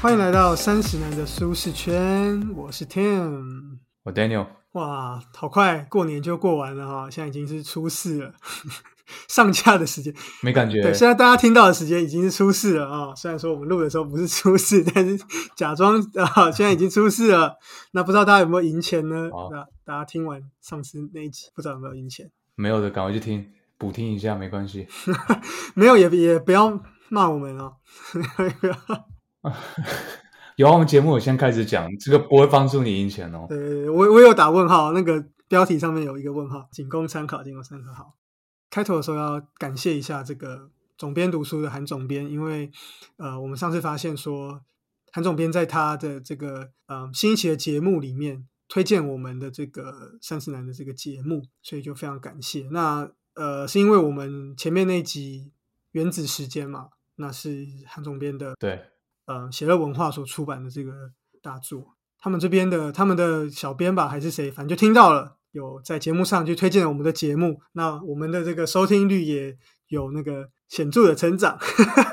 [0.00, 3.78] 欢迎来到三十男的舒适圈，我是 Tim。
[4.04, 8.32] 我 Daniel，哇，好快，过年就过完了哈，现在已经是初四了，
[9.26, 13.12] 上架的时间没感觉对，现在大家听到的时间已经是初四了啊。
[13.16, 15.18] 虽然说我们录的时候不是初四， 但是
[15.56, 17.56] 假装啊，现在已经初四了。
[17.90, 19.28] 那不知道大家有没有赢钱呢？
[19.32, 22.30] 好那大家听完上次那一集，不知道有没有赢钱？
[22.54, 23.44] 没有的，赶快去听，
[23.76, 24.86] 补听一下没关系。
[25.74, 27.72] 没有也也不要骂我们哦。
[30.56, 33.46] 有啊我们节目我先开始讲，这个不会帮助你赢钱哦。
[33.48, 37.92] 对，我我有打问号，那个标题上面有一个问号，仅供参考，仅供参考。
[37.92, 38.14] 好，
[38.68, 42.70] 开头的时候要感谢一下这个总编读书的韩总编，因为
[43.18, 44.62] 呃，我们上次发现说
[45.12, 52.68] 韩总编在他的这个呃新一期的节目里面推荐我们的这个三十男的这个节目，所以就非常感谢。
[52.72, 55.52] 那呃，是因为我们前面那集
[55.92, 58.82] 原子时间嘛，那是韩总编的对，
[59.28, 60.90] 呃写乐文化所出版的这个
[61.42, 69.56] 大作，他们这边的他们的小编吧还是谁，反正就听到了，有在节目上就推荐了我们的节目，那我们的这个收听率也
[69.88, 71.58] 有那个显著的成长。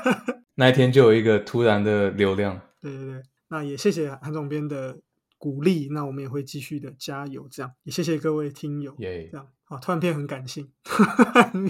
[0.54, 4.98] 那一天就有一个突然的流量，对对对，那也谢谢韩总编的
[5.38, 9.46] 鼓励，那我们也会继续的加油，这样也谢谢各位听友，耶这样。
[9.64, 10.70] 好，突然变很感性，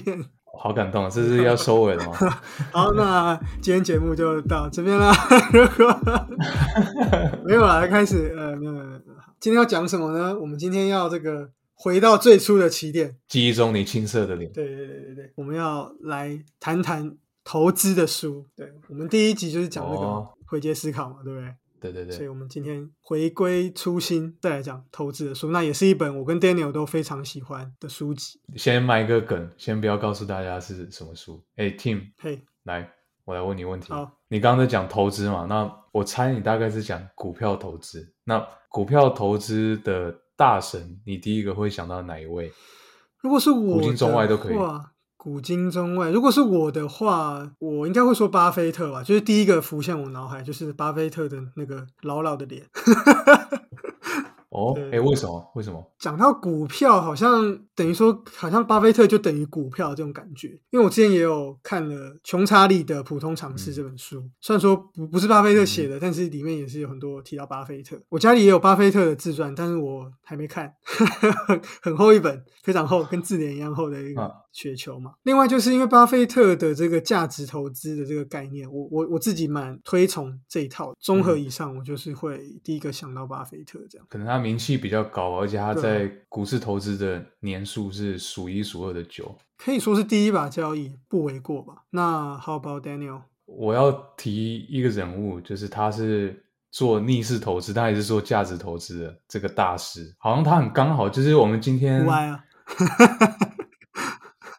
[0.04, 0.22] 变
[0.56, 2.12] 好感动，啊这是要收尾了吗？
[2.72, 5.12] 好，那今天节目就到这边啦。
[5.52, 6.00] 如果
[7.44, 9.00] 没有啦，开始呃，没有没有没有。
[9.38, 10.36] 今天要讲什么呢？
[10.38, 13.16] 我们今天要这个回到最初的起点。
[13.28, 18.46] 记忆中你青涩的脸，对对对对对，我们要来谈谈投资的书。
[18.56, 21.54] 对我们第一集就是讲那个哦回接思考嘛，对不对？
[21.80, 25.50] 对对对，所以我们今天回归初心，再来讲投资的书。
[25.50, 28.40] 那也是一本我跟 Daniel 都非常喜欢的书籍。
[28.56, 31.44] 先埋一个梗，先不要告诉大家是什么书。
[31.56, 32.90] 哎，Tim，嘿，来，
[33.24, 33.92] 我来问你问题。
[33.92, 35.46] 好，你刚刚在讲投资嘛？
[35.48, 38.14] 那我猜你大概是讲股票投资。
[38.24, 42.52] 那股票投资的大神，你第一个会想到哪一位？
[43.20, 44.56] 如果是我古今中外都可以。
[45.26, 52.62] 古今中外，如果是我的话，我应该会说巴菲特吧，就是第一个浮现我脑海就是巴菲特的那个老老的脸。
[54.56, 55.52] 哦，哎，为什么？
[55.54, 55.92] 为什么？
[55.98, 60.48] 讲到股票，好像等于说，好像巴菲特就等于股票这种感觉。
[60.70, 68.00] 因为我之前也有看了《穷查理的普通常识》这本书，虽然说不不是巴菲特写的，但是里面也是有很多提到巴菲特。
[68.08, 70.72] 我家里也有巴菲特的自传，但是我还没看，
[71.82, 75.12] 很厚一本，非常厚，跟字典一样厚的一个啊雪球嘛。
[75.24, 80.94] 另外就是因为巴菲特的这个价值投资的这个概念，我我我自己蛮推崇这一套。
[80.98, 84.06] 综合以上，我就是会第一个想到巴菲特这样。
[84.08, 89.36] 可能他名气比较高，而且他在股市投资的年数是数一数二的久。
[89.56, 91.82] 可以说是第一把交易，不为过吧？
[91.90, 93.22] 那 How about Daniel？
[93.46, 100.14] 我要提一个人物，就是他是做逆势投资，他也是做价值投资的这个大师。
[100.18, 102.44] 好像他很刚好，就是我们今天啊，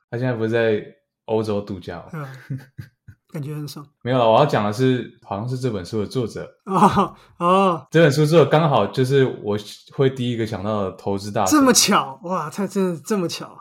[0.10, 0.86] 他现在不是在
[1.26, 2.30] 欧洲度假吗？
[3.38, 6.50] 感觉很爽没有了，我要讲的是，好像是这本书的作者。
[6.66, 9.56] 哦哦，这本书作者刚好就是我
[9.94, 11.52] 会第一个想到的投资大师。
[11.56, 12.50] 这么巧哇！
[12.50, 13.56] 他真的这么巧，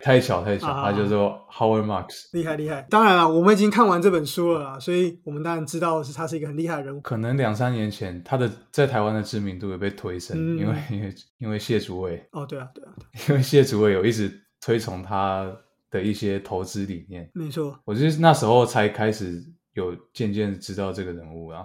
[0.00, 2.30] 太 巧太巧，啊他叫做 Howard Marks。
[2.32, 2.86] 厉害厉害！
[2.88, 7.00] 当然了，我们已经看完这本书了啦，所以我们当然知道是他是一个很厉害的人物。
[7.02, 12.90] 可能两三年前，他的在台湾的知名度也被推升，嗯因为因为因为谢祖伟，哦，对啊对啊，
[13.28, 14.32] 因为谢祖伟有一直
[14.64, 15.46] 推崇他
[15.90, 17.78] 的一些投资理念，没错。
[17.84, 19.42] 我就是那时候才开始
[19.74, 21.64] 有渐渐知道这个人物啊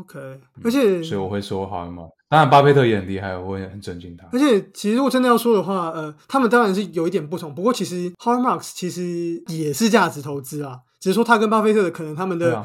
[0.00, 0.18] ，OK，
[0.64, 2.12] 而且嗯所以我会说 Howard Marks。
[2.28, 4.38] 当然，巴菲特也很厉害，我会很尊敬他而。
[4.38, 7.52] 且，其实如果真的要说的话，呃，他们当然是有一点不同。
[7.52, 12.64] 不过，其实 Howard Marks 其实也是价值投资啊，只是说他跟巴菲特的可能他们的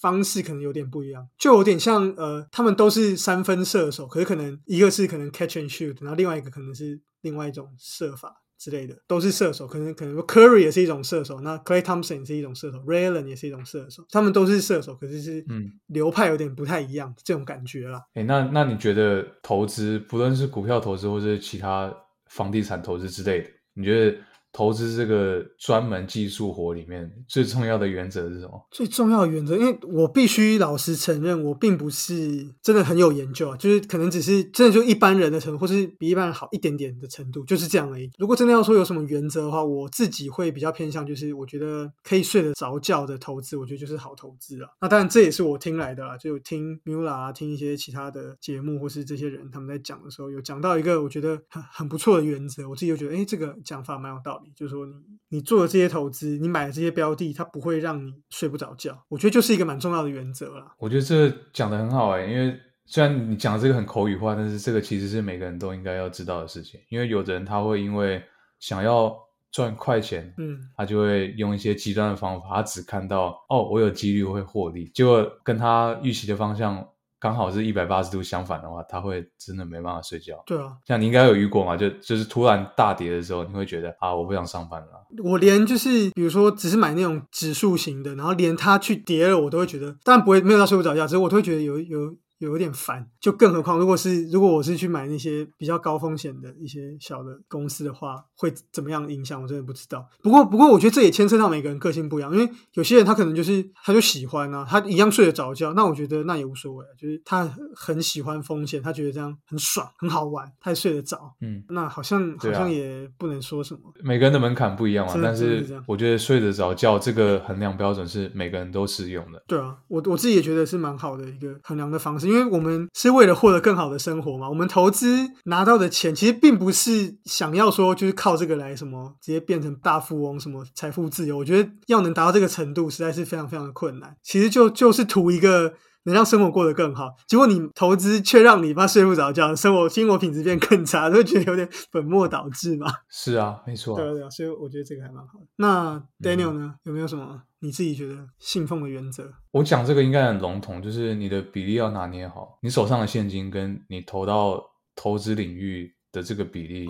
[0.00, 8.42] 方式可能有点不一样，就有点像呃，他们都是三分射手，可是可能一个是可能 catch and shoot，然后另外一个可能是另外一种射法。
[8.58, 18.02] 之类的都是射手，可能可能说 Curry 也是一种射手，那 Clay Thompson 也是一种射手，Ray Allen 也是一种射手，他们都是射手，可是是嗯流派有点不太一样，这种感觉啦。
[18.14, 21.94] 哎，那那你觉得投资，不论是股票投资或者是其他
[22.26, 24.16] 房地产投资之类的，你觉得
[24.56, 28.66] 投资这个专门技术活里面最重要的原则是什么？
[28.70, 38.10] 最重要的原则，因为我必须老实承认，我并不是真的很有研究啊，就是可能只是真的就一般人的程度，或是比一般人好一点点的程度，就是这样而已。
[38.16, 44.70] 如果真的要说有什么原则的话，我自己会比较偏向，就是我觉得可以睡得着觉的投资，我觉得就是好投资啊。
[44.80, 54.92] 那当然这也是我听来的啦，就听 Mula 啊，听一些其他的节目，或是这些人他们在讲的时候，有讲到一个我觉得很很不错的原则，我自己就觉得，哎，这个讲法蛮有道理理，就是说你
[55.28, 59.04] 你做的这些投资，你买的这些标的，它不会让你睡不着觉。
[59.08, 60.74] 我觉得就是一个蛮重要的原则啦。
[60.78, 66.80] 我觉得这讲的很好哎，因为虽然你讲这个很口语化，但是这个其实是每个人都应该要知道的事情。
[66.88, 68.22] 因为有的人他会因为
[68.60, 69.14] 想要
[69.50, 76.86] 赚快钱，嗯，他就会用一些极端的方法，他只看到哦，我有几率会获利，结果跟他预期的方向。
[77.26, 80.40] 刚好是一百八十度相反的话，他会真的没办法睡觉。
[80.46, 81.76] 对啊，像你应该有遇过嘛？
[81.76, 84.88] 就就是突然大跌的时候，你会觉得啊，我不想上班了。
[85.24, 92.14] 我连就是比如说只是买那种指数型的，然后连它去跌了，我都会觉得，当然不会没有到睡不着觉，只是我都会觉得有有。
[92.38, 99.40] 有点烦，就更何况如果是如果我是去买那些比较高风险的一些小的公司的话，会怎么样影响？
[99.42, 100.06] 我真的不知道。
[100.22, 111.34] 不过不过，我觉得这也牵涉到每个人个性不一样，因为有些人他可能就是他就喜欢啊，他一样睡得着觉，那我觉得那也无所谓，就是他很喜欢风险，他觉得这样很爽很好玩，他也睡得着。
[111.40, 113.80] 嗯，那好像好像也不能说什么。
[114.02, 119.42] 每个人的门槛不一样嘛，但是我觉得睡得着觉这个衡量标准是每个人都适用的。
[119.46, 122.86] 对啊，我我自己也觉得是蛮好的一个衡量的方式，因为我们。
[122.94, 124.48] 是为了获得更好的生活嘛？
[124.48, 131.36] 我们投资拿到的钱，其实并不是想要说就是靠这个来什么直接变成大富翁，什么财富自由。
[131.36, 134.16] 我觉得要能达到这个程度，实在是非常非常的困难。
[134.22, 135.74] 其实就就是图一个。
[136.06, 142.86] 能让生活过得更好，结果你投资却让你妈睡不着觉，生活生活品质变更差， 就觉得有点本末倒置嘛。
[143.10, 143.96] 是啊，没错。
[143.98, 145.46] 对对，所以我觉得这个还蛮好的。
[145.56, 149.28] 那 Daniel 呢，有没有什么你自己觉得信奉的原则？
[149.50, 154.62] 我讲这个应该很笼统，就是你的比例要拿捏好，你手上的现金跟你投到
[154.94, 156.88] 投资领域的这个比例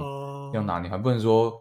[0.52, 1.58] 要拿捏好，不能说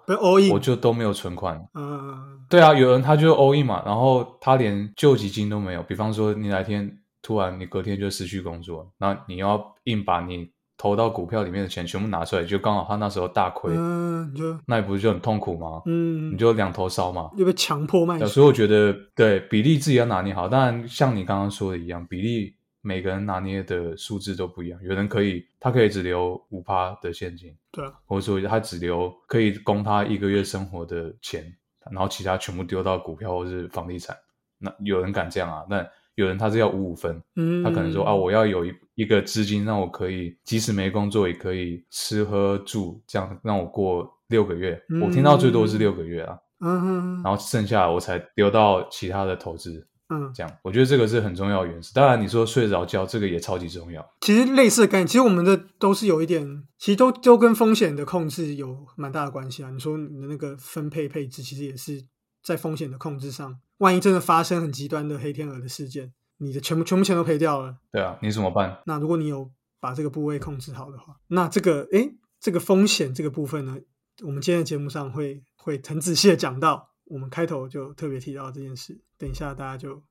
[0.52, 1.58] 我就都没有存款。
[1.74, 5.82] 嗯，对啊，有人他就 all in 嘛，然后他连救济金都没有。
[5.84, 7.00] 比方说你哪天。
[7.28, 10.48] 突然，你隔天就失去工作，那你要硬把你
[10.78, 15.82] 投到股票里面的钱全部拿出来，就刚好他那时候大亏，嗯，就那你不是就很痛苦吗？
[15.86, 18.20] 嗯，你就两头烧嘛，又被强迫卖。
[18.26, 20.48] 所以我觉得，对比例自己要拿捏好。
[20.48, 24.80] 当然，像你刚刚说的一样，比例每个人拿捏的数字都不一样。
[24.84, 31.44] 有人可以，他可以只留五趴的现金，对，或者说他只留可以供他一个月生活的钱，
[31.90, 34.16] 然后其他全部丢到股票或是房地产。
[34.58, 35.66] 那有人敢这样啊？
[35.70, 35.86] 那
[36.16, 44.82] 有人他是要五五分，嗯，他可能说啊，我要有一一个资金让我可以即使没工作也可以吃喝住，这样让我过六个月。
[45.02, 51.92] 我听到最多是六个月啊，嗯，然后剩下我才丢到其他的投资，嗯，这样我觉得这个是很重要的原则。
[51.94, 54.06] 当然你说睡着觉这个也超级重要。
[54.22, 59.70] 其实类似的概念，其实我们的都是有一点，其实都都跟风险的控制有蛮大的关系啊。
[59.70, 62.04] 你说你的那个分配配置，其实也是
[62.42, 63.60] 在风险的控制上。
[63.80, 67.78] 万一真的发生很极端的黑天鹅的事件，你的全部全部钱都赔掉了。
[67.92, 68.82] 对啊，你怎么办？
[68.86, 73.78] 那如果你有把这个部位控制好的话，那这个诶，这个风险这个部分呢，
[74.24, 76.90] 我们今天的节目上会会很仔细的讲到。
[77.06, 80.02] 我们开头就特别提到这件事，等一下大家就。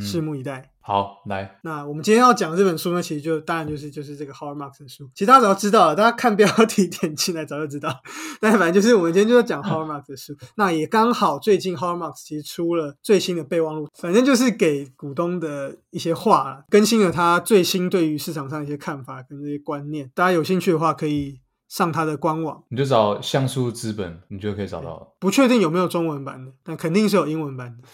[0.00, 0.70] 拭目以待。
[0.86, 5.08] 好，来，那我们今天要讲的这本书呢，其实就当然就是就是这个 Howard Marks 的书。
[5.14, 8.02] 其实大家早就知道了，大家看标题点进来 早就知道。
[8.38, 10.36] 但反正就是我们今天就要讲 Howard Marks 的书。
[10.56, 20.10] 那也刚好最近 Howard Marks 其实出了最新的备忘录，反正就是给股东的一些话，更新了他最新对于市场上一些看法跟这些观念。
[20.14, 21.43] 大家有兴趣的话，可以。
[21.68, 25.14] 上他的官网，你就找像素资本，你就可以找到了。
[25.18, 27.88] 不确定有没有中文版的，但肯定是有英文版的。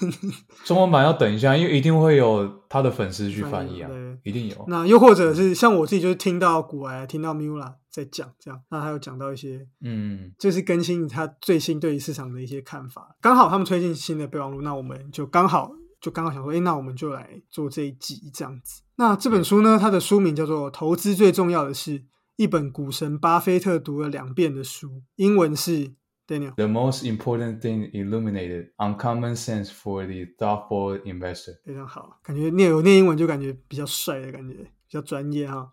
[0.66, 3.90] 中文版要等一下，因为一定会有他的粉丝去翻译啊，
[4.24, 4.64] 一定有。
[4.68, 13.16] 那又或者是像我自己，就是听到古埃、听到 Mula 在讲这样，那还有讲到一些，嗯，就是更新他最新对于市场的一些看法。
[13.22, 18.82] 刚好他们推进新的备忘录，那我们就刚好就刚好想说，哎，那我们就来做这一集这样子。
[18.96, 22.00] 那这本书呢，它的书名叫做《投资最重要的是》。
[22.36, 25.94] 一本股神巴菲特读了两遍的书，英文是
[26.26, 26.54] Daniel。
[26.56, 31.58] The most important thing illuminated uncommon sense for the thoughtful investor。
[31.64, 35.72] 非常好，感觉念有念英文就感觉比较帅的感觉，比较专业哈。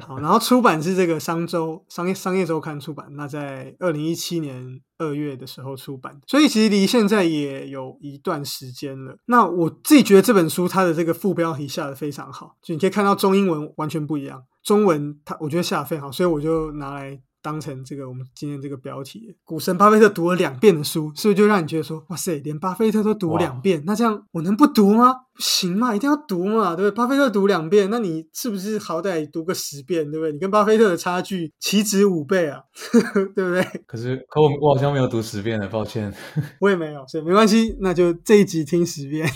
[0.00, 9.16] 好，然后出版是这个商周商业商业周刊出版，那在二零一七年二月的时候出版，所以其实离现在也有一段时间了。
[9.26, 17.20] 那我自己觉得这本书它的这个副标题下的非常好，就你可以看到中英文完全不一样，中文它我觉得下的非常好，所以我就拿来。
[17.48, 25.14] 当成这个我们今天这个标题，股神巴菲特读了两遍的书，是不是就让你觉得说，哇塞，连巴菲特都读两遍，那这样我能不读吗？
[25.34, 26.94] 不行嘛，一定要读嘛，对不对？
[26.94, 30.32] 巴菲特读两遍，那你是不是好歹读个十遍，对不对？
[30.32, 32.60] 你跟巴菲特的差距岂止五倍啊，
[33.34, 33.62] 对不对？
[33.86, 36.12] 可是，可我我好像没有读十遍的，抱歉，
[36.60, 39.26] 我也没有，所以没关系，那就这一集听十遍。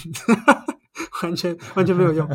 [1.23, 2.29] 完全完全没有用。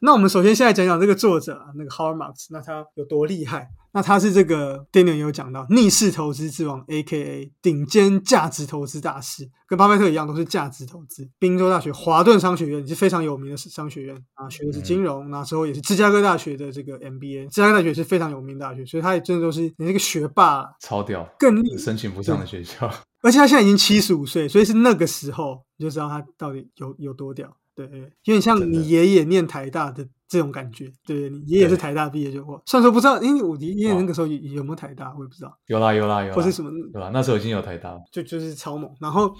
[0.00, 3.68] 那我们首先现在讲讲这个作者啊，那个 Howard Marks，那他有多厉害？
[3.92, 7.52] 那他是这个电影有讲到逆势投资之王，A.K.A.
[7.62, 11.30] 顶尖价值投资大师，跟巴菲特一样都是价值投资。
[11.38, 17.48] 宾州大学华顿商学院是非常有名的商学院啊，学的是金融，那时候也是芝加哥大学的这个 MBA。
[17.50, 22.90] 芝加哥大学是非常有名大学，所以他也真的都是你那个学霸，超屌，更厉申请不上的学校。
[23.22, 27.56] 而且他现在已经七十五岁，所以是那个时候你就知道他到底有有多屌。
[27.74, 27.86] 对，
[28.24, 30.90] 有点像你爷爷念台大的这种感觉。
[31.06, 35.52] 对，你爷爷是台大毕业就过，虽然说不知道，因为我爷爷那个时候有有没有台大，我也不知道。
[35.66, 37.10] 有啦有啦有啦，或是什么对吧？
[37.12, 38.90] 那时候已经有台大了，就就是超猛。
[39.00, 39.34] 然后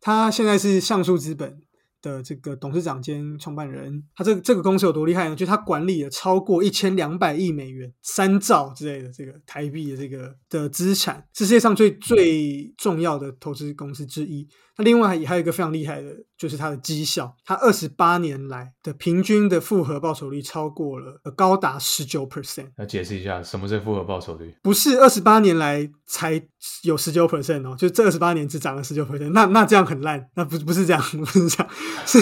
[0.00, 1.60] 他现在是橡树资本。
[2.06, 5.34] 的这个董事长兼创办人，他这这个公司有多厉害呢？
[5.34, 14.46] 就他管理了超过一千两百亿美元、三兆之类的这个台币的这个的资产，是世界上最最重要的投资公司之一。
[14.78, 22.68] 那另外也还有一个非常厉害的，就是它的绩效，它二十八年来的平均的复合报酬率超过了高达十九 percent。
[22.76, 24.54] 要解释一下什么是复合报酬率？
[24.62, 26.38] 不是二十八年来才
[26.82, 31.72] 有十九 percent 哦，就这二十八年只涨了十九 percent，那那这样很烂，那不不是这样，不是这样，
[32.06, 32.18] 是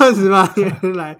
[0.00, 1.18] 二十八年来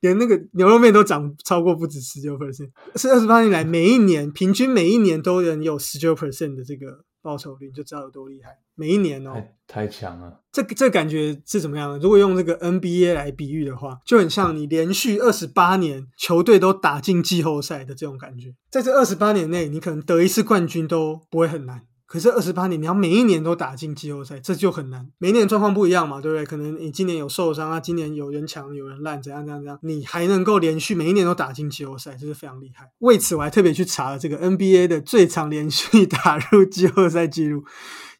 [0.00, 7.04] 连那个牛肉面都涨超过不止十九 percent，是二十八年来每一年平均每一年都能有十九 percent 的这个。
[7.20, 9.34] 报酬率就知道有多厉害，每一年哦，
[9.66, 10.40] 太强了。
[10.52, 11.98] 这这感觉是怎么样的？
[11.98, 18.54] 如果用这个 NBA 来比喻的话，就很像你连续二十八年球队都打进季后赛的这种感觉。
[18.70, 21.82] 在这二十八年内，你可能得一次冠军都不会很难。
[22.08, 25.06] 可是二十八年，你要每一年都打进季后赛，这就很难。
[25.18, 26.46] 每一年状况不一样嘛，对不对？
[26.46, 32.90] 可能你今年有受伤啊，今年有人强有人烂，怎样怎样怎样，你还能够连续每一年都打进季后赛，这是非常厉害。
[33.00, 37.62] 为此，我还特别去查了这个 NBA 的最长连续打入季后赛记录，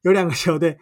[0.03, 0.77] 有两个球队，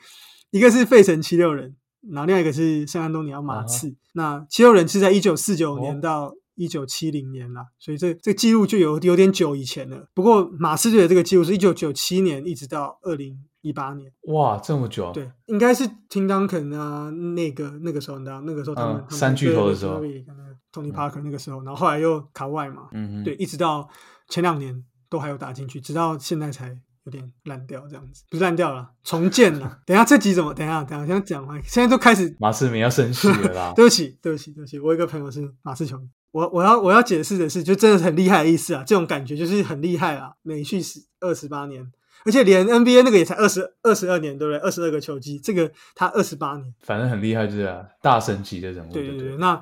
[0.51, 1.77] 一个是费城七六人，
[2.11, 3.95] 然后另外一个是圣安东尼奥马刺。
[4.15, 6.35] 那七六人是在一九四九年到。
[6.57, 10.09] 一九七零年啦，所以这这记录就有有点久以前了。
[10.15, 14.11] 不过马刺队的这个记录是一九九七年一直到二零一八年。
[14.29, 15.13] 哇，这么久！
[15.13, 20.01] 对，应该是听 Duncan 啊，那个那个时候，你知道，那个时候他们三巨头的时候
[20.73, 23.89] ，Tony Parker 那个时候，然后后来又卡外嘛，嗯对，一直到
[24.29, 26.69] 前两年都还有打进去，直到现在才
[27.05, 29.81] 有点烂掉这样子，不是烂掉了，重建了。
[29.87, 30.55] 等下这集怎么？
[30.55, 33.73] 等下等下先讲完，现在都开始马刺迷要生气了啦！
[33.77, 36.09] 对不起，对不起，对不起，我一个朋友是马刺球迷。
[36.37, 38.85] 我我要我要解释的是，就真的是很厉害的意思啊！
[38.87, 40.35] 这种感觉就是很厉害啊！
[40.43, 41.91] 连续十二十八年，
[42.27, 44.59] 而且连 NBA 那个也才二十二十二年，对不对？
[44.59, 48.93] 二十二个球季，这个他二十八年，反正很厉害，就是大神级的人物。
[48.93, 49.37] 对对对。
[49.39, 49.57] 那《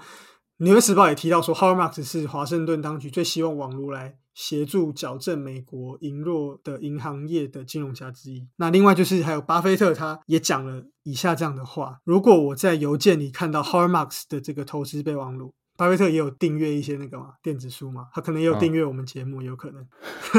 [0.56, 8.48] 纽约时报》也提到说，Howard Marks 是华盛顿当局最希望网络来协助矫正美国羸弱的银行业的金融家之一。
[8.56, 15.54] 那另外就是还有巴菲特，他也讲了以下这样的话：如果我在邮件里看到 Howard Marks 的这个投资备忘录。
[15.76, 19.86] 巴菲特也有订阅一些那个嘛电子书嘛，他可能也有订阅我们节目，有可能。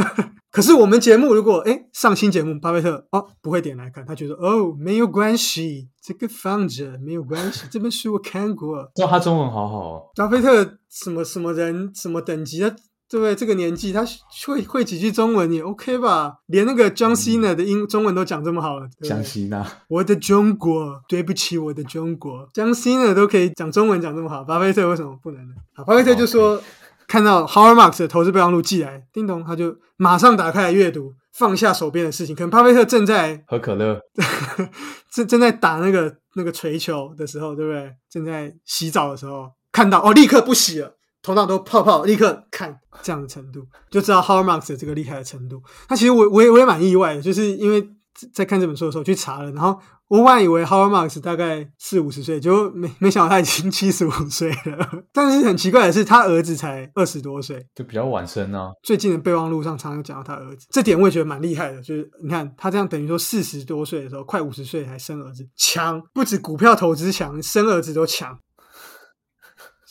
[0.51, 8.77] 可是我们节目如果哎上新节目，巴菲特哦不会点来看，他觉得哦没有关系，这个放着没有关系， 这本书我看过。
[8.96, 10.12] 哇，他中文好好哦。
[10.15, 12.74] 巴菲特什么什么人什么等级的？
[13.07, 13.35] 对不对？
[13.35, 14.03] 这个年纪，他
[14.47, 16.38] 会会几句中文也 OK 吧？
[16.47, 18.88] 连那个 John Cena 的英中文都讲这么好了。
[19.01, 19.65] 江西呢？
[19.88, 22.50] 我的中国，对不起，我的中国。
[22.53, 25.53] John Cena 都可以讲中文讲这么好，巴菲特为什么不能呢？
[25.75, 26.62] 好，巴菲特就说
[27.07, 32.35] 看到 Howard Marks 的投资备忘录寄来，叮咚，他就马上打开来阅读，放下手边的事情。
[32.35, 34.01] 可能巴菲特正在喝可乐，
[35.13, 37.93] 正正在打那个那个锤球的时候，对不对？
[38.09, 40.94] 正在洗澡的时候，看到哦，立刻不洗了。
[41.25, 45.60] 头脑都泡泡，立刻看这样的程度， 就知道 Howard Marks 这个厉害的程度。
[45.89, 47.89] 那其实我我也我也蛮意外的，就是因为
[48.32, 55.03] 在看这本书的时候去查了，然后我本来以为 Howard Marks 大概四五十岁，结果没没想到他已经 七十五岁了。
[55.12, 58.70] 但是很奇怪的是，他儿子才二十多岁，就比较晚生啊。
[58.84, 61.82] 最近的备忘录上常常讲到他儿子，这点我也觉得蛮厉害的。
[61.82, 68.38] 就是你看他这样，等于说四十多岁的时候，快五十岁还生儿子，强不止股票投资强，生儿子都强。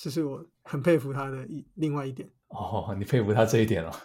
[0.00, 0.46] 这是我。
[0.74, 3.92] 很佩服他的一另外一点 哦，你佩服他这一点哦。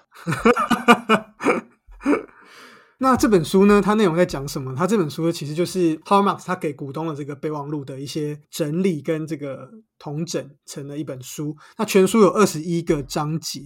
[3.01, 3.81] 那这本书呢？
[3.81, 4.75] 它内容在讲什么？
[4.75, 11.55] 它这本书其实就是 Howard Marks 他给股东的这个备忘录的一些整理跟这个统整成了一本书。
[11.77, 13.61] 那全书有二十一个章节，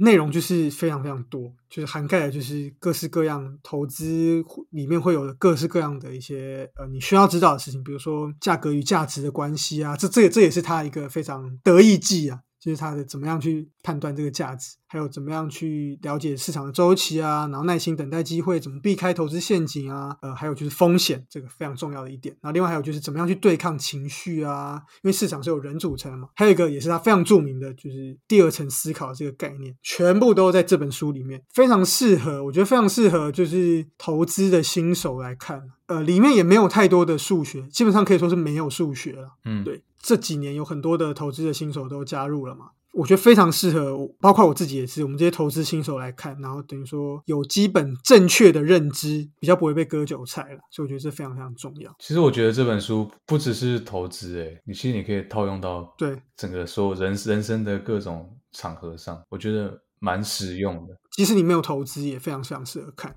[0.00, 12.40] 内容就是非常非常多，就是涵盖的就是各式各样投资里面会有的各式各样的一些呃你需要知道的事情，比如说价格与价值的关系啊，这这这也是他一个非常得意技啊。
[12.60, 22.34] 就是他的怎么样去判断这个价值，还有怎么样去了解市场的周期啊，然后耐心等待机会，怎么避开投资陷阱啊，呃，还有就是风险，这个非常重要的一点。
[22.40, 26.28] 然后另外还有就是怎么样去对抗情绪啊，因为市场是有人组成的嘛。
[26.34, 35.62] 还有一个也是他非常著名的，就是第二层思考这个概念，全部都在这本书里面，非常适合，我觉得非常适合就是投资的新手来看。
[35.86, 39.30] 呃，里面也没有太多的数学，基本上可以说是没有数学了。
[39.46, 42.70] 嗯，对，这几年有很多的投资的新手都加入了嘛。
[42.94, 45.04] 我觉得非常适合，包括我自己也是。
[45.04, 50.58] 我们这些投资新手来看，然后等于说有基本正确的认知，比较不会被割韭菜了。
[50.70, 51.94] 所以我觉得这非常非常重要。
[52.00, 60.96] 其实我觉得这本书不只是投资，诶，你其实你可以套用到对整个所有人人生的各种场合上，我觉得蛮实用的。
[61.12, 63.14] 即使你没有投资，也非常非常适合看。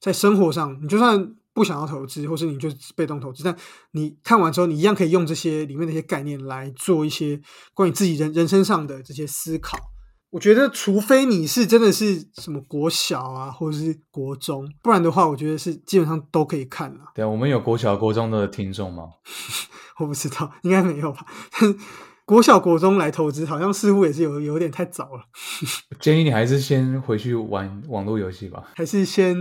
[0.00, 1.36] 在生活上，你就算。
[1.54, 3.54] 不想要投资，或是你就被动投资，但
[3.92, 7.40] 你看完之后，你一样可以用这些里面的一些概念来做一些
[7.74, 9.78] 关于自己人人生上的这些思考。
[10.30, 17.00] 我觉得，除非你是真的是什么国小啊，或者是国中，不然的话，我觉得是基本上都可以看了。
[17.14, 19.04] 对啊，我们有国小、国中的听众吗？
[20.00, 21.26] 我不知道，应该没有吧？
[22.24, 25.24] 国小、国中来投资，好像似乎也是有有点太早了。
[26.00, 29.36] 建议你还是先回去玩网络游戏吧，还是先。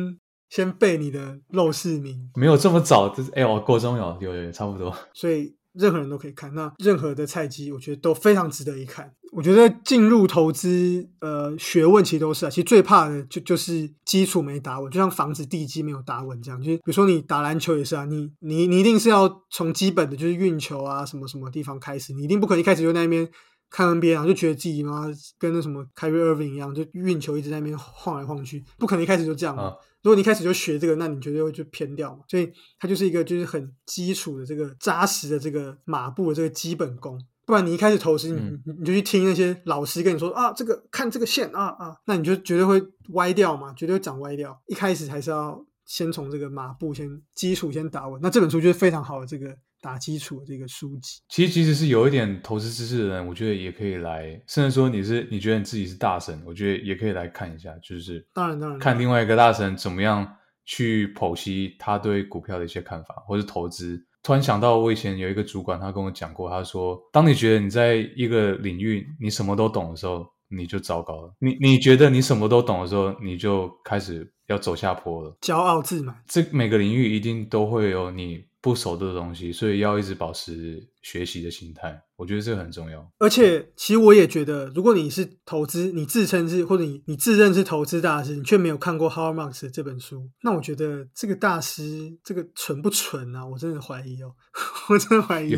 [0.51, 6.53] 先背你的陋室铭，没有这么早，就是哎，我国中有有有差不多，所以任何人都可以看。
[6.53, 9.13] 那任何的菜鸡，我觉得都非常值得一看。
[9.31, 16.61] 我觉得进入投资，呃，学问其实都是啊，其实最怕的就就是基础没打稳，就像房子地基没有打稳这样。
[16.61, 23.25] 就是比如说你打篮球也是啊，你你你一定是要从基本的就是运球啊，什么什么地方开始，你一定不可能一开始就那边
[23.69, 25.07] 看 NBA 啊，就觉得自己妈
[25.39, 29.55] 跟那什么 Kyrie Irving 一样，就运球一直在那边晃来晃去，不可能一开始就这样。
[30.03, 32.23] 如果你一开始就学这个，那你绝对会就偏掉嘛。
[32.27, 37.19] 所以它就是一个就是很基础的这个扎实的这个马步的这个基本功。
[37.45, 44.61] 不然你一开始投资，你你就去听那些老师跟你说啊，这个看这个线啊啊，那你就绝对会歪掉嘛，绝对会长歪掉。
[44.67, 48.19] 一开始还是要先从这个马步先基础先打稳。
[48.23, 49.57] 那这本书就是非常好的这个。
[49.81, 54.39] 打基础的这个书籍，其实即使是有一点投资知识的人，我觉得也可以来。
[54.47, 57.73] 甚至说你是你觉得你自己是大神，我觉得也可以来看一下。
[57.81, 63.99] 就是当然当然看另外一个大神怎么样去剖析他对股票的一些看法，或是投资。
[64.23, 71.33] 突然想到，我以前有一个主管，他跟我讲过，他说：当你觉得你在一个领域你什么都懂的时候，你就糟糕了。
[71.39, 75.35] 你你觉得你什么都懂的时候，你就开始要走下坡了。
[75.41, 78.45] 骄傲自满，这每个领域一定都会有你。
[78.61, 83.11] 不熟的东西，所以要一直保持学习的心态，我觉得这个很重要。
[83.17, 93.43] 而且，其实我也觉得，如果你是投资，你自称是或者你你自认是投资大师，你却没有看过 Howard Marks 这本书，那我觉得这个大师这个纯不纯啊？
[93.45, 94.35] 我真的怀疑哦，
[94.89, 95.57] 我真的怀疑。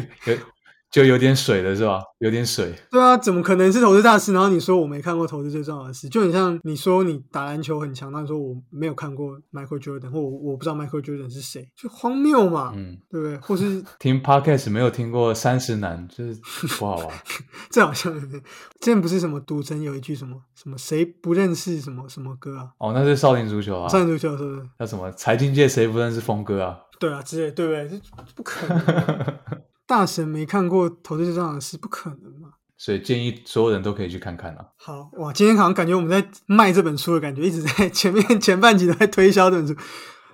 [0.94, 2.00] 就有点水了是吧？
[2.20, 2.72] 有点水。
[2.92, 4.32] 对啊，怎么可能是投资大师？
[4.32, 13.38] 然后你说我没看过投资最重要的事，就很像你说你打篮球很强，但说我没有看过 Michael Jordan，或我我不知道 Michael Jordan 是谁，就荒谬嘛，嗯，对不对？
[13.38, 16.40] 或是听 Podcast 没有听过三十男，就是
[16.78, 17.10] 不好玩。
[17.72, 18.42] 这好像之
[18.80, 22.70] 前不是什么赌神有一句什么什么谁不认识什么什么歌啊？
[22.78, 24.70] 哦，那是少林足球啊，少林足球是不是？
[24.78, 26.78] 那什么财经界谁不认识峰哥啊？
[27.00, 27.90] 对啊，之类对不对？
[27.90, 28.00] 这
[28.36, 28.84] 不可能。
[29.86, 32.50] 大神没看过《投资这样的事，不可能嘛？
[32.78, 34.66] 所以建议所有人都可以去看看啊。
[34.78, 39.76] 好哇，今天好像感觉我们在卖这本书的感觉，一直在前面前半集都在推销这本书。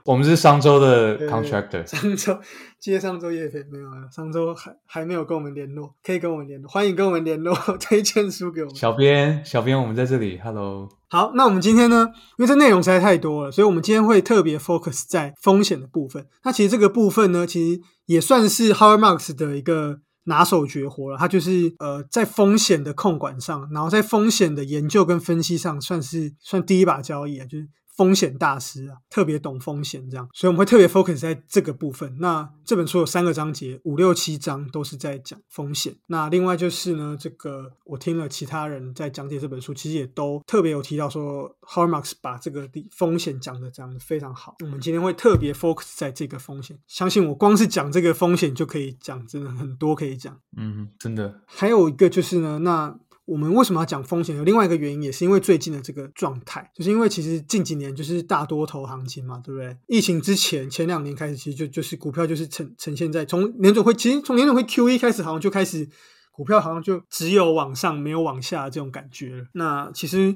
[0.05, 2.39] 我们是商周的 contractor，商周
[2.79, 4.09] 接上周叶片没有啊？
[4.12, 8.75] 商周还还没有跟我们联络，可以跟我们联络，欢迎跟我们联络， 推荐书给我们。
[8.75, 10.89] 小编，小编，我们在这里，Hello。
[11.09, 12.07] 好，那我们今天呢？
[12.38, 16.25] 因为这内容实在太多了，所以我们今天会特别 focus 在风险的部分。
[16.43, 21.17] 那其实这个部分呢，其实也算是 Howard Marks 的一个拿手绝活了。
[21.17, 27.69] 他就是呃，在风险的控管上，然后在风险的研究跟分析上，算是算第一把交易啊，就是。
[27.99, 32.15] 风险大师啊，特别懂风险，这样，所以我们会特别 focus 在这个部分。
[32.21, 35.93] 那这本书有三个章节，五六七章都是在讲风险。
[36.07, 44.55] 那另外就是呢，这个我听了其他人在讲解这本书，其实也都特别有提到说 Marks 把这个风险讲的讲的非常好。
[44.63, 50.39] 我们今天会特别 focus 在这个风险，相信我，光是讲这个风险就可以讲，真的很多可以讲。
[50.55, 51.41] 嗯，真的。
[51.45, 52.97] 还有一个就是呢，那。
[53.30, 54.36] 我们为什么要讲风险？
[54.36, 59.78] 有另外一个原因，也是因为最近的这个状态，就是因为其实近几年就是大多头行情嘛，对不对？
[59.88, 65.88] 疫情之前前两年开始，其实就就是股票就是呈呈现在从年总会，其实从年总会 Q 一开始，好像就开始
[66.32, 69.48] 股票好像就只有往上没有往下这种感觉。
[69.54, 70.36] 那其实。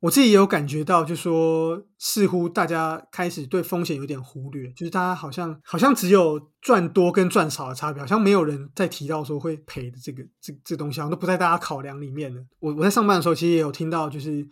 [0.00, 12.40] 我自己也有感觉到，就说似乎大家开始对风险有点忽略，就是大家好像好像只有赚多跟赚少的差别，好像没有人再提到说会赔的这个这这东西，好像都不在大家考量里面的。
[12.60, 14.46] 我我在上班的时候，其实也有听到，就是